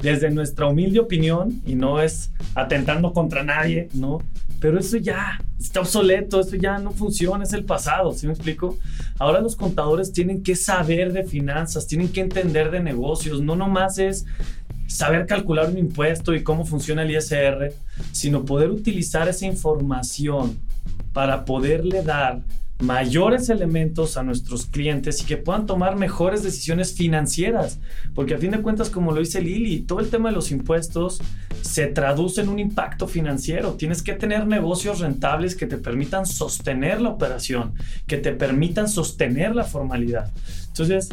Desde 0.00 0.32
nuestra 0.32 0.66
humilde 0.66 0.98
opinión, 0.98 1.62
y 1.64 1.76
no 1.76 2.00
es 2.00 2.32
atentando 2.56 3.12
contra 3.12 3.44
nadie, 3.44 3.88
¿no? 3.94 4.18
Pero 4.58 4.80
eso 4.80 4.96
ya 4.96 5.40
está 5.60 5.78
obsoleto, 5.78 6.40
eso 6.40 6.56
ya 6.56 6.78
no 6.78 6.90
funciona, 6.90 7.44
es 7.44 7.52
el 7.52 7.64
pasado, 7.64 8.12
¿sí 8.14 8.26
me 8.26 8.32
explico? 8.32 8.76
Ahora 9.20 9.40
los 9.40 9.54
contadores 9.54 10.12
tienen 10.12 10.42
que 10.42 10.56
saber 10.56 11.12
de 11.12 11.22
finanzas, 11.22 11.86
tienen 11.86 12.08
que 12.08 12.20
entender 12.20 12.72
de 12.72 12.80
negocios, 12.80 13.40
no 13.40 13.54
nomás 13.54 13.98
es 13.98 14.26
saber 14.94 15.26
calcular 15.26 15.68
un 15.70 15.78
impuesto 15.78 16.34
y 16.34 16.44
cómo 16.44 16.64
funciona 16.64 17.02
el 17.02 17.10
ISR, 17.10 17.72
sino 18.12 18.44
poder 18.44 18.70
utilizar 18.70 19.28
esa 19.28 19.44
información 19.44 20.56
para 21.12 21.44
poderle 21.44 22.02
dar 22.02 22.42
mayores 22.78 23.48
elementos 23.48 24.16
a 24.16 24.22
nuestros 24.22 24.66
clientes 24.66 25.20
y 25.20 25.26
que 25.26 25.36
puedan 25.36 25.66
tomar 25.66 25.96
mejores 25.96 26.44
decisiones 26.44 26.92
financieras. 26.92 27.80
Porque 28.14 28.34
a 28.34 28.38
fin 28.38 28.52
de 28.52 28.62
cuentas, 28.62 28.88
como 28.88 29.10
lo 29.10 29.18
dice 29.18 29.40
Lili, 29.40 29.80
todo 29.80 29.98
el 29.98 30.10
tema 30.10 30.28
de 30.28 30.36
los 30.36 30.52
impuestos 30.52 31.20
se 31.62 31.88
traduce 31.88 32.42
en 32.42 32.48
un 32.48 32.60
impacto 32.60 33.08
financiero. 33.08 33.72
Tienes 33.72 34.00
que 34.00 34.12
tener 34.12 34.46
negocios 34.46 35.00
rentables 35.00 35.56
que 35.56 35.66
te 35.66 35.76
permitan 35.78 36.24
sostener 36.24 37.00
la 37.00 37.08
operación, 37.08 37.74
que 38.06 38.18
te 38.18 38.30
permitan 38.30 38.88
sostener 38.88 39.56
la 39.56 39.64
formalidad. 39.64 40.30
Entonces, 40.68 41.08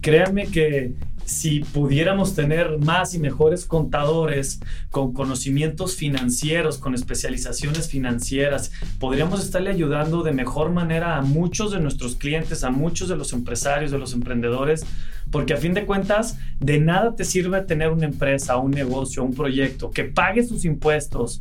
créanme 0.00 0.46
que 0.46 0.94
si 1.26 1.60
pudiéramos 1.60 2.34
tener 2.34 2.78
más 2.78 3.14
y 3.14 3.18
mejores 3.18 3.66
contadores 3.66 4.60
con 4.90 5.12
conocimientos 5.12 5.96
financieros, 5.96 6.78
con 6.78 6.94
especializaciones 6.94 7.88
financieras, 7.88 8.70
podríamos 8.98 9.44
estarle 9.44 9.70
ayudando 9.70 10.22
de 10.22 10.32
mejor 10.32 10.70
manera 10.70 11.16
a 11.16 11.22
muchos 11.22 11.72
de 11.72 11.80
nuestros 11.80 12.14
clientes, 12.14 12.64
a 12.64 12.70
muchos 12.70 13.08
de 13.08 13.16
los 13.16 13.32
empresarios, 13.32 13.90
de 13.90 13.98
los 13.98 14.14
emprendedores, 14.14 14.86
porque 15.30 15.54
a 15.54 15.56
fin 15.56 15.74
de 15.74 15.84
cuentas, 15.84 16.38
de 16.60 16.78
nada 16.78 17.14
te 17.14 17.24
sirve 17.24 17.60
tener 17.62 17.90
una 17.90 18.06
empresa, 18.06 18.56
un 18.56 18.70
negocio, 18.70 19.24
un 19.24 19.34
proyecto 19.34 19.90
que 19.90 20.04
pague 20.04 20.44
sus 20.44 20.64
impuestos 20.64 21.40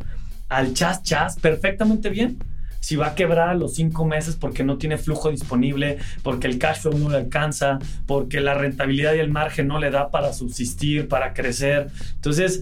al 0.49 0.73
chas 0.73 1.03
chas 1.03 1.37
perfectamente 1.39 2.09
bien 2.09 2.37
si 2.85 2.97
va 2.97 3.07
a 3.07 3.15
quebrar 3.15 3.49
a 3.49 3.55
los 3.55 3.73
cinco 3.73 4.05
meses 4.05 4.35
porque 4.35 4.63
no 4.63 4.77
tiene 4.77 4.99
flujo 4.99 5.31
disponible, 5.31 5.97
porque 6.21 6.45
el 6.45 6.59
cash 6.59 6.81
flow 6.81 6.95
no 6.95 7.09
le 7.09 7.17
alcanza, 7.17 7.79
porque 8.05 8.41
la 8.41 8.53
rentabilidad 8.53 9.15
y 9.15 9.17
el 9.17 9.31
margen 9.31 9.65
no 9.65 9.79
le 9.79 9.89
da 9.89 10.11
para 10.11 10.33
subsistir, 10.33 11.07
para 11.07 11.33
crecer. 11.33 11.89
Entonces, 12.13 12.61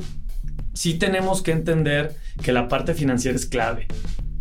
sí 0.74 0.94
tenemos 0.94 1.42
que 1.42 1.52
entender 1.52 2.16
que 2.42 2.54
la 2.54 2.70
parte 2.70 2.94
financiera 2.94 3.36
es 3.36 3.46
clave. 3.46 3.88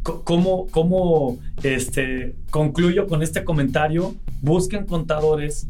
¿Cómo, 0.04 0.68
cómo 0.68 1.40
este, 1.64 2.36
concluyo 2.50 3.08
con 3.08 3.24
este 3.24 3.42
comentario? 3.42 4.14
Busquen 4.40 4.86
contadores 4.86 5.66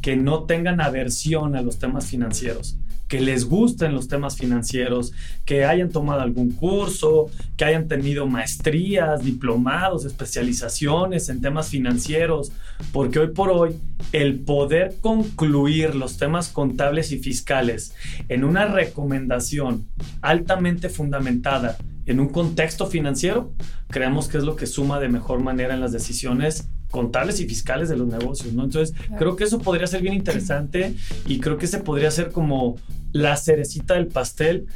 que 0.00 0.16
no 0.16 0.44
tengan 0.44 0.80
aversión 0.80 1.56
a 1.56 1.60
los 1.60 1.78
temas 1.78 2.06
financieros 2.06 2.78
que 3.08 3.20
les 3.20 3.44
gusten 3.44 3.94
los 3.94 4.08
temas 4.08 4.36
financieros, 4.36 5.12
que 5.44 5.64
hayan 5.64 5.90
tomado 5.90 6.20
algún 6.20 6.50
curso, 6.52 7.30
que 7.56 7.64
hayan 7.64 7.88
tenido 7.88 8.26
maestrías, 8.26 9.22
diplomados, 9.22 10.04
especializaciones 10.04 11.28
en 11.28 11.40
temas 11.40 11.68
financieros, 11.68 12.52
porque 12.92 13.18
hoy 13.18 13.28
por 13.28 13.50
hoy 13.50 13.76
el 14.12 14.40
poder 14.40 14.94
concluir 15.00 15.94
los 15.94 16.16
temas 16.16 16.48
contables 16.48 17.12
y 17.12 17.18
fiscales 17.18 17.94
en 18.28 18.44
una 18.44 18.66
recomendación 18.66 19.86
altamente 20.22 20.88
fundamentada 20.88 21.76
en 22.06 22.20
un 22.20 22.28
contexto 22.28 22.86
financiero, 22.86 23.54
creemos 23.88 24.28
que 24.28 24.38
es 24.38 24.44
lo 24.44 24.56
que 24.56 24.66
suma 24.66 25.00
de 25.00 25.08
mejor 25.08 25.40
manera 25.40 25.74
en 25.74 25.80
las 25.80 25.92
decisiones 25.92 26.68
contables 26.94 27.40
y 27.40 27.48
fiscales 27.48 27.88
de 27.88 27.96
los 27.96 28.06
negocios, 28.06 28.52
¿no? 28.52 28.62
Entonces, 28.62 28.94
creo 29.18 29.34
que 29.34 29.42
eso 29.42 29.58
podría 29.58 29.88
ser 29.88 30.00
bien 30.00 30.14
interesante 30.14 30.94
y 31.26 31.40
creo 31.40 31.58
que 31.58 31.64
ese 31.64 31.78
podría 31.78 32.08
ser 32.12 32.30
como 32.30 32.76
la 33.10 33.36
cerecita 33.36 33.94
del 33.94 34.06
pastel 34.06 34.68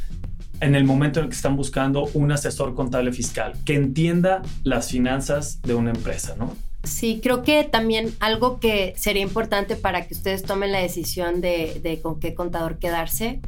en 0.61 0.75
el 0.75 0.83
momento 0.83 1.21
en 1.21 1.27
el 1.27 1.31
que 1.31 1.37
están 1.37 1.55
buscando 1.55 2.11
un 2.15 2.33
asesor 2.33 2.75
contable 2.75 3.13
fiscal 3.13 3.53
que 3.65 3.77
entienda 3.77 4.43
las 4.65 4.89
finanzas 4.89 5.63
de 5.63 5.75
una 5.75 5.91
empresa, 5.91 6.35
¿no? 6.37 6.57
Sí, 6.83 7.21
creo 7.23 7.45
que 7.45 7.63
también 7.63 8.13
algo 8.19 8.59
que 8.59 8.95
sería 8.97 9.23
importante 9.23 9.77
para 9.77 10.09
que 10.09 10.15
ustedes 10.15 10.43
tomen 10.43 10.73
la 10.73 10.81
decisión 10.81 11.41
de, 11.41 11.81
de, 11.85 12.01
con 12.01 12.19
qué 12.19 12.35
contador 12.35 12.79
quedarse 12.79 13.41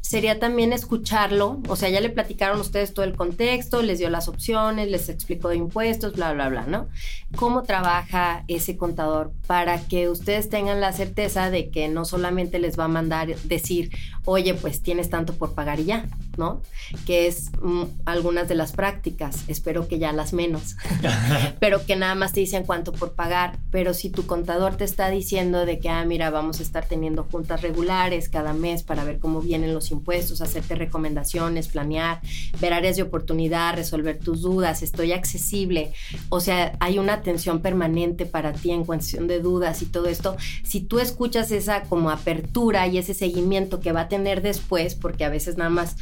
sería 0.00 0.38
también 0.38 0.72
escucharlo, 0.72 1.60
o 1.68 1.76
sea, 1.76 1.88
ya 1.88 2.00
le 2.00 2.08
platicaron 2.08 2.60
ustedes 2.60 2.94
todo 2.94 3.04
el 3.04 3.16
contexto, 3.16 3.82
les 3.82 3.98
dio 3.98 4.08
las 4.08 4.28
opciones, 4.28 4.90
les 4.90 5.08
explicó 5.08 5.48
de 5.48 5.56
impuestos, 5.56 6.14
bla, 6.14 6.32
bla, 6.32 6.48
bla, 6.48 6.64
¿no? 6.66 6.88
¿Cómo 7.36 7.62
trabaja 7.62 8.44
ese 8.48 8.76
contador 8.76 9.32
para 9.46 9.80
que 9.80 10.08
ustedes 10.08 10.48
tengan 10.48 10.80
la 10.80 10.92
certeza 10.92 11.50
de 11.50 11.70
que 11.70 11.88
no 11.88 12.04
solamente 12.04 12.58
les 12.58 12.78
va 12.78 12.84
a 12.84 12.88
mandar 12.88 13.36
decir, 13.44 13.90
oye, 14.24 14.54
pues 14.54 14.82
tienes 14.82 15.10
tanto 15.10 15.34
por 15.34 15.54
pagar 15.54 15.80
y 15.80 15.84
ya, 15.84 16.06
¿no? 16.36 16.62
Que 17.04 17.26
es 17.26 17.50
mm, 17.60 17.84
algunas 18.06 18.48
de 18.48 18.54
las 18.54 18.72
prácticas, 18.72 19.44
espero 19.48 19.88
que 19.88 19.98
ya 19.98 20.12
las 20.12 20.32
menos, 20.32 20.76
pero 21.60 21.84
que 21.84 21.96
nada 21.96 22.14
más 22.14 22.32
te 22.32 22.40
dicen 22.40 22.64
cuánto 22.64 22.92
por 22.92 23.12
pagar, 23.12 23.58
pero 23.70 23.92
si 23.92 24.08
tu 24.10 24.26
contador 24.26 24.76
te 24.76 24.84
está 24.84 25.10
diciendo 25.10 25.66
de 25.66 25.78
que, 25.80 25.90
ah, 25.90 26.04
mira, 26.04 26.30
vamos 26.30 26.60
a 26.60 26.62
estar 26.62 26.86
teniendo 26.86 27.24
juntas 27.24 27.60
regulares 27.62 28.28
cada 28.28 28.52
mes 28.52 28.82
para 28.82 29.04
ver 29.04 29.18
cómo 29.18 29.40
vienen 29.40 29.74
los 29.74 29.87
impuestos, 29.90 30.40
hacerte 30.40 30.74
recomendaciones, 30.74 31.68
planear, 31.68 32.20
ver 32.60 32.72
áreas 32.72 32.96
de 32.96 33.02
oportunidad, 33.02 33.74
resolver 33.74 34.18
tus 34.18 34.42
dudas, 34.42 34.82
estoy 34.82 35.12
accesible, 35.12 35.92
o 36.28 36.40
sea, 36.40 36.76
hay 36.80 36.98
una 36.98 37.14
atención 37.14 37.60
permanente 37.60 38.26
para 38.26 38.52
ti 38.52 38.70
en 38.70 38.84
cuestión 38.84 39.26
de 39.26 39.40
dudas 39.40 39.82
y 39.82 39.86
todo 39.86 40.06
esto, 40.06 40.36
si 40.62 40.80
tú 40.80 40.98
escuchas 40.98 41.50
esa 41.50 41.82
como 41.82 42.10
apertura 42.10 42.86
y 42.86 42.98
ese 42.98 43.14
seguimiento 43.14 43.80
que 43.80 43.92
va 43.92 44.02
a 44.02 44.08
tener 44.08 44.42
después, 44.42 44.94
porque 44.94 45.24
a 45.24 45.28
veces 45.28 45.56
nada 45.56 45.70
más 45.70 45.96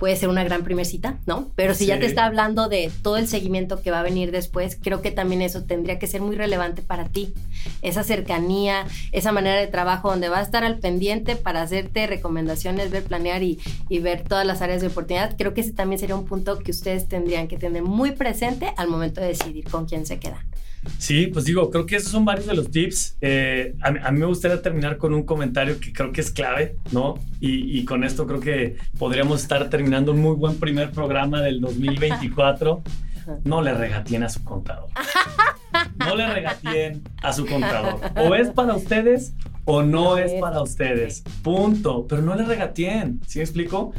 puede 0.00 0.16
ser 0.16 0.30
una 0.30 0.42
gran 0.42 0.64
primer 0.64 0.86
cita, 0.86 1.18
¿no? 1.26 1.50
Pero 1.54 1.74
si 1.74 1.84
ya 1.84 2.00
te 2.00 2.06
está 2.06 2.24
hablando 2.24 2.70
de 2.70 2.90
todo 3.02 3.18
el 3.18 3.28
seguimiento 3.28 3.82
que 3.82 3.90
va 3.90 4.00
a 4.00 4.02
venir 4.02 4.32
después, 4.32 4.78
creo 4.82 5.02
que 5.02 5.10
también 5.10 5.42
eso 5.42 5.64
tendría 5.64 5.98
que 5.98 6.06
ser 6.06 6.22
muy 6.22 6.36
relevante 6.36 6.80
para 6.80 7.04
ti. 7.04 7.34
Esa 7.82 8.02
cercanía, 8.02 8.86
esa 9.12 9.30
manera 9.30 9.60
de 9.60 9.66
trabajo 9.66 10.08
donde 10.08 10.30
va 10.30 10.38
a 10.38 10.42
estar 10.42 10.64
al 10.64 10.78
pendiente 10.78 11.36
para 11.36 11.60
hacerte 11.60 12.06
recomendaciones, 12.06 12.90
ver, 12.90 13.04
planear 13.04 13.42
y, 13.42 13.60
y 13.90 13.98
ver 13.98 14.24
todas 14.24 14.46
las 14.46 14.62
áreas 14.62 14.80
de 14.80 14.86
oportunidad, 14.86 15.36
creo 15.36 15.52
que 15.52 15.60
ese 15.60 15.72
también 15.72 15.98
sería 15.98 16.16
un 16.16 16.24
punto 16.24 16.58
que 16.58 16.70
ustedes 16.70 17.06
tendrían 17.06 17.46
que 17.46 17.58
tener 17.58 17.82
muy 17.82 18.12
presente 18.12 18.72
al 18.78 18.88
momento 18.88 19.20
de 19.20 19.26
decidir 19.26 19.68
con 19.68 19.84
quién 19.84 20.06
se 20.06 20.18
quedan. 20.18 20.46
Sí, 20.98 21.26
pues 21.26 21.44
digo, 21.44 21.70
creo 21.70 21.86
que 21.86 21.96
esos 21.96 22.10
son 22.10 22.24
varios 22.24 22.46
de 22.46 22.54
los 22.54 22.70
tips. 22.70 23.16
Eh, 23.20 23.74
a, 23.82 24.10
mí 24.10 24.18
me 24.18 24.26
gustaría 24.26 24.62
terminar 24.62 24.96
con 24.96 25.12
un 25.12 25.24
comentario 25.24 25.78
que 25.78 25.92
creo 25.92 26.12
que 26.12 26.20
es 26.20 26.30
clave, 26.30 26.76
¿no? 26.92 27.18
Y, 27.40 27.78
y, 27.78 27.84
con 27.84 28.04
esto 28.04 28.26
creo 28.26 28.40
que 28.40 28.76
podríamos 28.98 29.42
estar 29.42 29.68
terminando 29.68 30.12
un 30.12 30.20
muy 30.20 30.36
buen 30.36 30.56
primer 30.56 30.90
programa 30.90 31.42
del 31.42 31.60
2024. 31.60 32.82
No 33.44 33.62
le 33.62 33.74
regatien 33.74 34.22
a 34.22 34.28
su 34.28 34.42
contador. 34.42 34.88
No 35.96 36.16
le 36.16 36.32
regatien 36.32 37.02
a 37.22 37.32
su 37.32 37.46
contador. 37.46 38.00
O 38.16 38.34
es 38.34 38.50
para 38.50 38.74
ustedes 38.74 39.34
o 39.64 39.82
no 39.82 40.16
es 40.16 40.32
para 40.40 40.62
ustedes. 40.62 41.22
Punto. 41.42 42.06
Pero 42.08 42.22
no 42.22 42.34
le 42.34 42.44
regatien. 42.44 43.20
¿Sí 43.26 43.38
me 43.38 43.44
explico? 43.44 43.92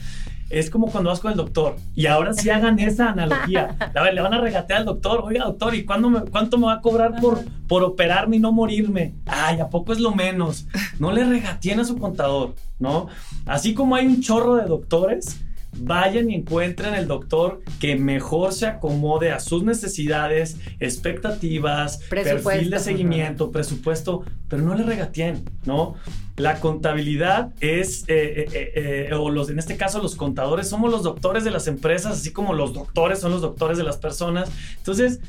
Es 0.51 0.69
como 0.69 0.87
cuando 0.87 1.09
vas 1.09 1.19
con 1.19 1.31
el 1.31 1.37
doctor. 1.37 1.75
Y 1.95 2.05
ahora 2.05 2.33
sí 2.33 2.49
hagan 2.49 2.79
esa 2.79 3.09
analogía. 3.11 3.75
A 3.95 4.01
ver, 4.01 4.13
le 4.13 4.21
van 4.21 4.33
a 4.33 4.41
regatear 4.41 4.79
al 4.79 4.85
doctor. 4.85 5.21
Oiga, 5.23 5.45
doctor, 5.45 5.73
¿y 5.75 5.85
cuándo 5.85 6.09
me, 6.09 6.21
cuánto 6.21 6.57
me 6.57 6.67
va 6.67 6.73
a 6.73 6.81
cobrar 6.81 7.19
por, 7.21 7.43
por 7.67 7.83
operarme 7.83 8.37
y 8.37 8.39
no 8.39 8.51
morirme? 8.51 9.15
Ay, 9.25 9.59
¿a 9.59 9.69
poco 9.69 9.93
es 9.93 9.99
lo 9.99 10.13
menos? 10.13 10.67
No 10.99 11.11
le 11.11 11.23
regateen 11.23 11.79
a 11.79 11.85
su 11.85 11.97
contador, 11.97 12.55
¿no? 12.79 13.07
Así 13.45 13.73
como 13.73 13.95
hay 13.95 14.05
un 14.05 14.21
chorro 14.21 14.55
de 14.55 14.65
doctores, 14.65 15.41
vayan 15.77 16.29
y 16.29 16.35
encuentren 16.35 16.93
el 16.93 17.07
doctor 17.07 17.61
que 17.79 17.95
mejor 17.95 18.53
se 18.53 18.67
acomode 18.67 19.31
a 19.31 19.39
sus 19.39 19.63
necesidades, 19.63 20.57
expectativas, 20.79 21.97
perfil 22.09 22.69
de 22.69 22.79
seguimiento, 22.79 23.51
presupuesto, 23.51 24.23
pero 24.47 24.61
no 24.63 24.75
le 24.75 24.83
regateen, 24.83 25.43
¿no? 25.65 25.95
La 26.37 26.59
contabilidad 26.59 27.53
es, 27.59 28.03
eh, 28.07 28.47
eh, 28.51 29.07
eh, 29.09 29.13
o 29.13 29.29
los, 29.29 29.49
en 29.49 29.59
este 29.59 29.77
caso 29.77 30.01
los 30.01 30.15
contadores, 30.15 30.67
somos 30.67 30.91
los 30.91 31.03
doctores 31.03 31.43
de 31.43 31.51
las 31.51 31.67
empresas, 31.67 32.13
así 32.13 32.31
como 32.31 32.53
los 32.53 32.73
doctores 32.73 33.19
son 33.19 33.31
los 33.31 33.41
doctores 33.41 33.77
de 33.77 33.83
las 33.83 33.97
personas. 33.97 34.49
Entonces, 34.77 35.19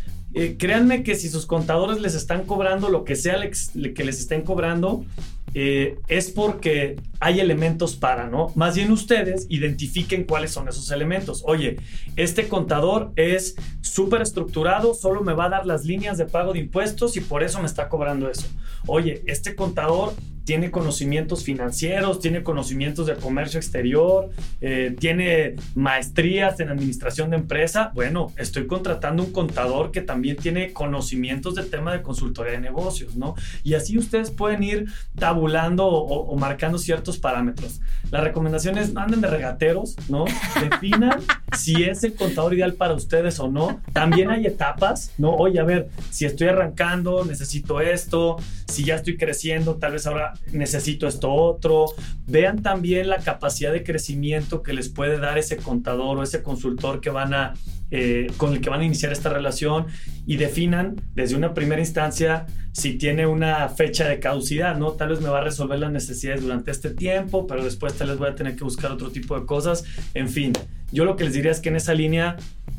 créanme 0.59 1.03
que 1.03 1.15
si 1.15 1.29
sus 1.29 1.45
contadores 1.45 2.01
les 2.01 2.15
están 2.15 2.45
cobrando 2.45 2.89
lo 2.89 3.05
que 3.05 3.17
sea 3.17 3.37
que 3.41 4.05
les 4.05 4.21
estén 4.21 4.43
cobrando, 4.43 5.05
es 5.55 6.31
porque 6.31 6.97
hay 7.21 7.41
elementos 7.41 7.95
para, 7.97 8.29
¿no? 8.29 8.53
Más 8.55 8.75
bien 8.75 8.91
ustedes 8.91 9.47
identifiquen 9.49 10.25
cuáles 10.25 10.53
son 10.53 10.69
esos 10.69 10.91
elementos. 10.91 11.43
Oye, 11.47 11.77
este 12.17 12.49
contador 12.49 13.13
es 13.17 13.57
súper 13.81 14.23
estructurado, 14.23 14.95
solo 14.95 15.23
me 15.23 15.35
va 15.35 15.47
a 15.47 15.51
dar 15.51 15.67
las 15.67 15.85
líneas 15.85 16.19
de 16.19 16.27
pago 16.27 16.53
de 16.53 16.61
impuestos 16.61 17.17
y 17.17 17.21
por 17.21 17.43
eso 17.43 17.61
me 17.61 17.67
está 17.67 17.89
cobrando 17.89 18.31
eso. 18.31 18.47
Oye, 18.87 19.23
este 19.27 19.55
contador 19.55 20.15
tiene 20.45 20.71
conocimientos 20.71 21.45
financieros, 21.45 22.21
tiene 22.21 22.43
conocimientos 22.43 23.07
de 23.07 23.15
comercio 23.15 23.59
exterior, 23.59 24.31
eh, 24.61 24.95
tiene 24.99 25.57
maestrías 25.75 26.59
en 26.61 26.69
administración 26.69 27.31
de 27.31 27.37
empresa. 27.37 27.93
Bueno, 27.95 28.33
estoy 28.37 28.67
contratando 28.67 29.23
un 29.23 29.33
contador 29.33 29.93
que 29.93 30.01
también 30.01 30.37
tiene 30.37 30.73
conocimientos 30.73 31.55
del 31.55 31.71
tema 31.71 31.93
de 31.93 32.03
consultoría 32.03 32.53
de 32.53 32.61
negocios, 32.61 33.15
¿no? 33.15 33.35
Y 33.63 33.75
así 33.75 33.99
ustedes 33.99 34.31
pueden 34.31 34.63
ir 34.63 34.87
tabulando 35.17 35.87
o, 35.87 36.37
marcando 36.37 36.79
ciertos 36.79 37.19
parámetros. 37.19 37.81
La 38.11 38.21
recomendación 38.21 38.79
es 38.79 38.93
no 38.93 39.01
anden 39.01 39.21
de 39.21 39.29
regateros, 39.29 39.97
¿no? 40.09 40.25
Definan 40.71 41.21
si 41.57 41.85
es 41.85 42.03
el 42.03 42.15
contador 42.15 42.55
ideal 42.55 42.75
para 42.75 42.95
ustedes 42.95 43.39
o 43.39 43.49
no. 43.49 43.81
También 43.93 44.31
hay 44.31 44.47
etapas, 44.47 45.13
¿no? 45.19 45.35
Oye, 45.35 45.61
a 45.61 45.65
ver, 45.65 45.89
si 46.11 46.25
estoy 46.25 46.49
arrancando, 46.49 47.25
necesito 47.25 47.81
esto, 47.81 48.37
si 48.67 48.85
ya 48.85 48.97
estoy 48.97 49.17
creciendo, 49.17 49.77
tal 49.77 49.93
vez 49.93 50.07
ahora 50.07 50.32
necesito 50.53 51.07
esto 51.07 51.33
otro. 51.33 51.87
Vean 52.27 52.63
también 52.63 53.09
la 53.09 53.19
capacidad 53.19 53.73
de 53.73 53.83
crecimiento 53.83 54.63
que 54.63 54.73
les 54.73 54.89
puede 54.89 55.19
dar 55.19 55.39
ese 55.39 55.57
contador 55.57 56.19
o 56.19 56.23
ese 56.23 56.43
consultor 56.43 57.01
que 57.01 57.11
van 57.11 57.35
a, 57.35 57.55
eh, 57.91 58.29
con 58.37 58.53
el 58.53 58.61
que 58.61 58.71
van 58.71 58.81
a 58.81 58.85
iniciar 58.85 59.13
esta 59.13 59.29
relación 59.29 59.87
y 60.27 60.37
definan 60.37 60.97
desde 61.15 61.37
una 61.37 61.55
primera 61.55 61.81
instancia 61.81 62.47
si 62.73 62.95
tiene 62.95 63.27
una 63.27 63.69
fecha 63.69 64.09
de 64.09 64.19
caducidad, 64.19 64.77
¿no? 64.79 64.93
Tal 64.93 65.11
vez 65.11 65.21
me 65.21 65.29
va 65.29 65.39
a 65.39 65.45
resolver 65.45 65.79
las 65.79 65.93
necesidades 65.93 66.43
durante 66.43 66.71
este 66.71 66.91
tiempo, 66.91 67.47
pero 67.47 67.63
después 67.63 67.93
tal 67.95 68.09
vez 68.09 68.19
voy 68.19 68.31
a 68.31 68.35
tener 68.35 68.57
que 68.57 68.65
buscar 68.65 68.91
otro 68.93 69.11
tipo 69.11 69.39
de 69.39 69.45
cosas. 69.45 69.85
En 70.15 70.29
fin, 70.29 70.53
yo 70.91 71.05
lo 71.05 71.17
que 71.17 71.25
les 71.25 71.35
diría 71.35 71.51
es 71.51 71.61
que 71.61 71.69
en 71.69 71.77
esa 71.77 71.93
línea 71.93 72.37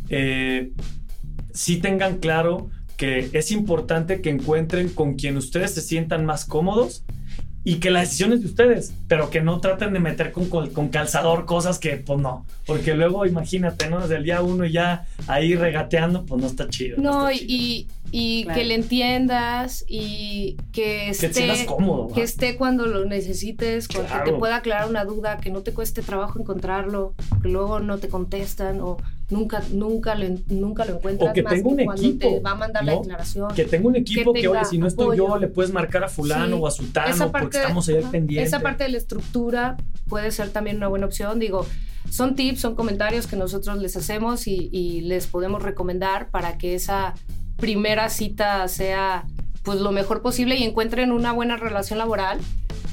eh, 0.09 0.71
sí 1.53 1.77
tengan 1.77 2.17
claro 2.17 2.69
que 2.97 3.29
es 3.33 3.51
importante 3.51 4.21
que 4.21 4.29
encuentren 4.29 4.89
con 4.89 5.15
quien 5.15 5.37
ustedes 5.37 5.73
se 5.73 5.81
sientan 5.81 6.25
más 6.25 6.45
cómodos 6.45 7.05
y 7.65 7.75
que 7.75 7.91
la 7.91 8.01
decisión 8.01 8.33
es 8.33 8.41
de 8.41 8.47
ustedes, 8.47 8.93
pero 9.07 9.29
que 9.29 9.41
no 9.41 9.59
traten 9.59 9.93
de 9.93 9.99
meter 9.99 10.31
con, 10.31 10.47
con, 10.47 10.89
calzador 10.89 11.45
cosas 11.45 11.79
que, 11.79 11.95
pues 11.97 12.19
no, 12.19 12.45
porque 12.65 12.93
luego 12.93 13.25
imagínate, 13.25 13.89
¿no? 13.89 14.01
Desde 14.01 14.17
el 14.17 14.23
día 14.23 14.41
uno 14.41 14.65
ya 14.65 15.05
ahí 15.27 15.55
regateando, 15.55 16.25
pues 16.25 16.41
no 16.41 16.47
está 16.47 16.67
chido. 16.67 16.97
No, 16.97 17.31
y, 17.31 17.87
y 18.11 18.45
que 18.47 18.65
le 18.65 18.75
entiendas 18.75 19.85
y 19.87 20.57
que 20.73 21.09
esté, 21.09 21.65
cómodo, 21.65 22.13
que 22.13 22.23
esté 22.23 22.57
cuando 22.57 22.85
lo 22.85 23.05
necesites, 23.05 23.87
que 23.87 23.99
te 24.25 24.33
pueda 24.33 24.57
aclarar 24.57 24.89
una 24.89 25.05
duda, 25.05 25.37
que 25.37 25.49
no 25.49 25.61
te 25.61 25.73
cueste 25.73 26.01
trabajo 26.01 26.39
encontrarlo, 26.39 27.13
que 27.41 27.47
luego 27.47 27.79
no 27.79 27.97
te 27.97 28.09
contestan 28.09 28.81
o 28.81 28.97
nunca, 29.29 29.63
nunca, 29.71 30.15
lo, 30.15 30.25
nunca 30.47 30.85
lo 30.85 30.95
encuentras. 30.95 31.31
O 31.31 31.33
que 31.33 31.43
tenga 31.43 31.69
un 31.69 31.79
equipo. 31.79 32.29
Te 32.29 32.39
va 32.39 32.51
a 32.51 32.55
mandar 32.55 32.85
la 32.85 32.93
declaración. 32.93 33.53
Que 33.53 33.65
tenga 33.65 33.87
un 33.87 33.95
equipo 33.95 34.33
que, 34.33 34.47
oye, 34.47 34.65
si 34.65 34.77
no 34.77 34.87
estoy 34.87 35.17
yo, 35.17 35.37
le 35.37 35.47
puedes 35.47 35.71
marcar 35.71 36.03
a 36.03 36.09
fulano 36.09 36.57
o 36.57 36.67
a 36.67 36.71
sutano 36.71 37.31
porque 37.31 37.57
estamos 37.57 37.87
ahí 37.89 38.03
pendientes. 38.11 38.47
Esa 38.47 38.61
parte 38.61 38.83
de 38.83 38.89
la 38.89 38.97
estructura 38.97 39.77
puede 40.07 40.31
ser 40.31 40.49
también 40.49 40.77
una 40.77 40.87
buena 40.87 41.05
opción. 41.05 41.39
Digo, 41.39 41.65
son 42.09 42.35
tips, 42.35 42.59
son 42.59 42.75
comentarios 42.75 43.27
que 43.27 43.35
nosotros 43.35 43.77
les 43.77 43.95
hacemos 43.95 44.47
y, 44.47 44.69
y 44.71 45.01
les 45.01 45.27
podemos 45.27 45.61
recomendar 45.61 46.29
para 46.29 46.57
que 46.57 46.75
esa 46.75 47.13
primera 47.57 48.09
cita 48.09 48.67
sea 48.67 49.25
pues 49.63 49.79
lo 49.79 49.91
mejor 49.91 50.21
posible 50.21 50.55
y 50.57 50.63
encuentren 50.63 51.11
una 51.11 51.31
buena 51.31 51.55
relación 51.55 51.97
laboral 51.97 52.39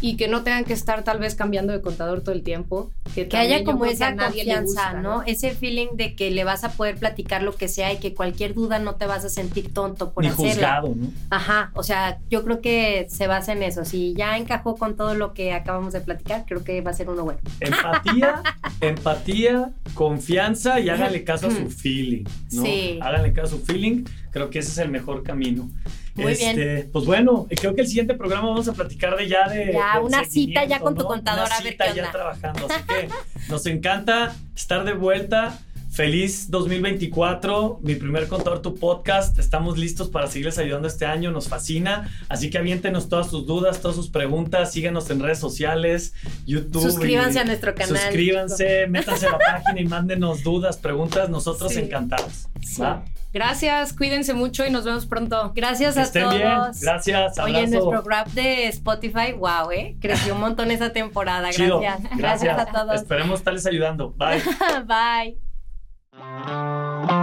y 0.01 0.17
que 0.17 0.29
no 0.29 0.43
tengan 0.43 0.65
que 0.65 0.73
estar 0.73 1.05
tal 1.05 1.19
vez 1.19 1.35
cambiando 1.35 1.73
de 1.73 1.81
contador 1.81 2.23
todo 2.23 2.35
el 2.35 2.43
tiempo. 2.43 2.91
Que, 3.15 3.29
haya 3.37 3.65
como 3.65 3.85
esa 3.85 4.17
confianza, 4.17 4.95
¿no? 4.95 5.23
Ese 5.23 5.51
feeling 5.51 5.89
de 5.95 6.15
que 6.15 6.31
le 6.31 6.45
vas 6.45 6.65
a 6.65 6.71
poder 6.73 6.97
platicar 6.97 7.43
lo 7.43 7.55
que 7.55 7.69
sea 7.69 7.93
y 7.93 7.99
que 7.99 8.15
cualquier 8.15 8.55
duda 8.55 8.79
no 8.79 8.95
te 8.95 9.07
vas 9.07 9.25
a 9.25 9.29
sentir 9.29 9.73
tonto 9.75 10.13
por 10.13 10.25
Ni 10.25 10.31
hacerla. 10.31 10.53
Juzgado, 10.53 10.95
¿no? 10.97 11.09
Ajá, 11.31 11.71
o 11.75 11.83
sea, 11.83 12.21
yo 12.31 12.45
creo 12.45 12.61
que 12.61 13.07
se 13.11 13.27
basa 13.27 13.53
en 13.53 13.63
eso. 13.63 13.85
Si 13.85 14.15
ya 14.15 14.39
encajó 14.39 14.77
con 14.77 14.97
todo 14.97 15.15
lo 15.15 15.35
que 15.35 15.53
acabamos 15.53 15.93
de 15.93 16.01
platicar, 16.01 16.45
creo 16.47 16.65
que 16.65 16.81
va 16.81 16.93
a 16.93 16.95
ser 16.95 17.11
uno 17.11 17.25
bueno. 17.25 17.41
Empatía, 17.61 18.43
empatía, 18.81 19.71
confianza 19.95 20.81
y 20.81 20.89
háganle 20.89 21.25
caso 21.25 21.49
a 21.49 21.51
su 21.51 21.69
feeling, 21.69 22.25
¿no? 22.53 22.63
Sí. 22.63 22.99
Háganle 23.03 23.33
caso 23.33 23.57
a 23.57 23.59
su 23.59 23.65
feeling, 23.65 24.05
creo 24.31 24.51
que 24.51 24.61
ese 24.61 24.71
es 24.71 24.79
el 24.79 24.90
mejor 24.90 25.23
camino. 25.23 25.71
Muy 26.14 26.33
este, 26.33 26.55
bien. 26.55 26.90
Pues 26.93 27.05
bueno, 27.05 27.47
creo 27.49 27.75
que 27.75 27.83
el 27.83 27.87
siguiente 27.87 28.14
programa 28.14 28.49
vamos 28.49 28.69
a 28.69 28.73
platicar 28.73 29.16
de 29.16 29.29
ya 29.29 29.49
de. 29.49 29.73
Ya, 29.73 30.01
una 30.01 30.25
cita 30.25 30.64
ya 30.64 30.81
con 30.81 30.95
tu 30.95 31.03
¿no? 31.03 31.09
contador, 31.09 31.47
Una 31.47 31.57
a 31.57 31.62
ver 31.62 31.73
cita 31.73 31.87
qué 31.88 31.97
ya 31.97 32.11
trabajando. 32.11 32.66
Así 32.66 32.85
que 32.87 33.09
nos 33.49 33.66
encanta 33.66 34.35
estar 34.55 34.85
de 34.85 34.93
vuelta. 34.95 35.59
Feliz 35.93 36.49
2024, 36.53 37.81
mi 37.83 37.97
primer 37.97 38.29
contador, 38.29 38.62
tu 38.62 38.77
podcast. 38.77 39.37
Estamos 39.40 39.77
listos 39.77 40.09
para 40.09 40.29
seguirles 40.29 40.57
ayudando 40.59 40.87
este 40.87 41.05
año, 41.05 41.33
nos 41.33 41.49
fascina. 41.49 42.09
Así 42.29 42.49
que 42.49 42.59
aviéntenos 42.59 43.09
todas 43.09 43.29
sus 43.29 43.45
dudas, 43.45 43.81
todas 43.81 43.97
sus 43.97 44.09
preguntas. 44.09 44.71
Síguenos 44.73 45.11
en 45.11 45.19
redes 45.21 45.40
sociales, 45.40 46.14
YouTube. 46.47 46.83
Suscríbanse 46.83 47.38
y 47.38 47.40
a 47.40 47.45
nuestro 47.45 47.75
canal. 47.75 47.97
Suscríbanse, 47.97 48.87
métanse 48.87 49.27
a 49.27 49.33
la 49.33 49.38
página 49.38 49.81
y 49.81 49.85
mándenos 49.85 50.45
dudas, 50.45 50.77
preguntas. 50.77 51.29
Nosotros 51.29 51.73
Sí. 51.73 51.81
encantados. 51.81 52.47
¿va? 52.81 53.05
Gracias, 53.33 53.93
cuídense 53.93 54.35
mucho 54.35 54.66
y 54.66 54.71
nos 54.71 54.85
vemos 54.85 55.07
pronto. 55.07 55.53
Gracias 55.55 55.95
Que 55.95 56.01
a 56.01 56.03
estén 56.03 56.23
todos. 56.25 56.37
bien. 56.37 56.53
Gracias. 56.81 57.38
Oye, 57.38 57.59
abrazo. 57.59 57.71
nuestro 57.79 58.03
grab 58.03 58.27
de 58.33 58.66
Spotify, 58.69 59.33
wow, 59.38 59.71
¿eh? 59.71 59.97
Creció 60.01 60.35
un 60.35 60.40
montón 60.40 60.71
esa 60.73 60.93
temporada. 60.93 61.51
Chido. 61.51 61.81
Gracias. 61.81 62.16
Gracias 62.16 62.59
a 62.66 62.66
todos. 62.66 62.95
Esperemos 62.97 63.38
estarles 63.38 63.66
ayudando. 63.66 64.12
Bye. 64.16 64.43
Bye. 64.87 65.38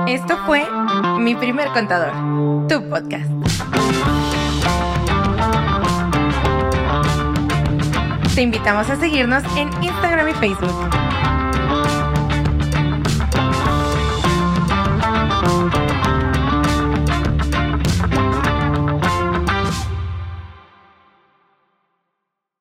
Esto 0.08 0.38
fue 0.46 0.66
Mi 1.20 1.36
Primer 1.36 1.68
Contador, 1.70 2.14
tu 2.70 2.90
podcast. 2.90 3.30
Te 8.34 8.42
invitamos 8.44 8.90
a 8.90 8.96
seguirnos 8.96 9.44
en 9.58 9.68
Instagram 9.84 10.30
y 10.30 10.34
Facebook. 10.36 11.07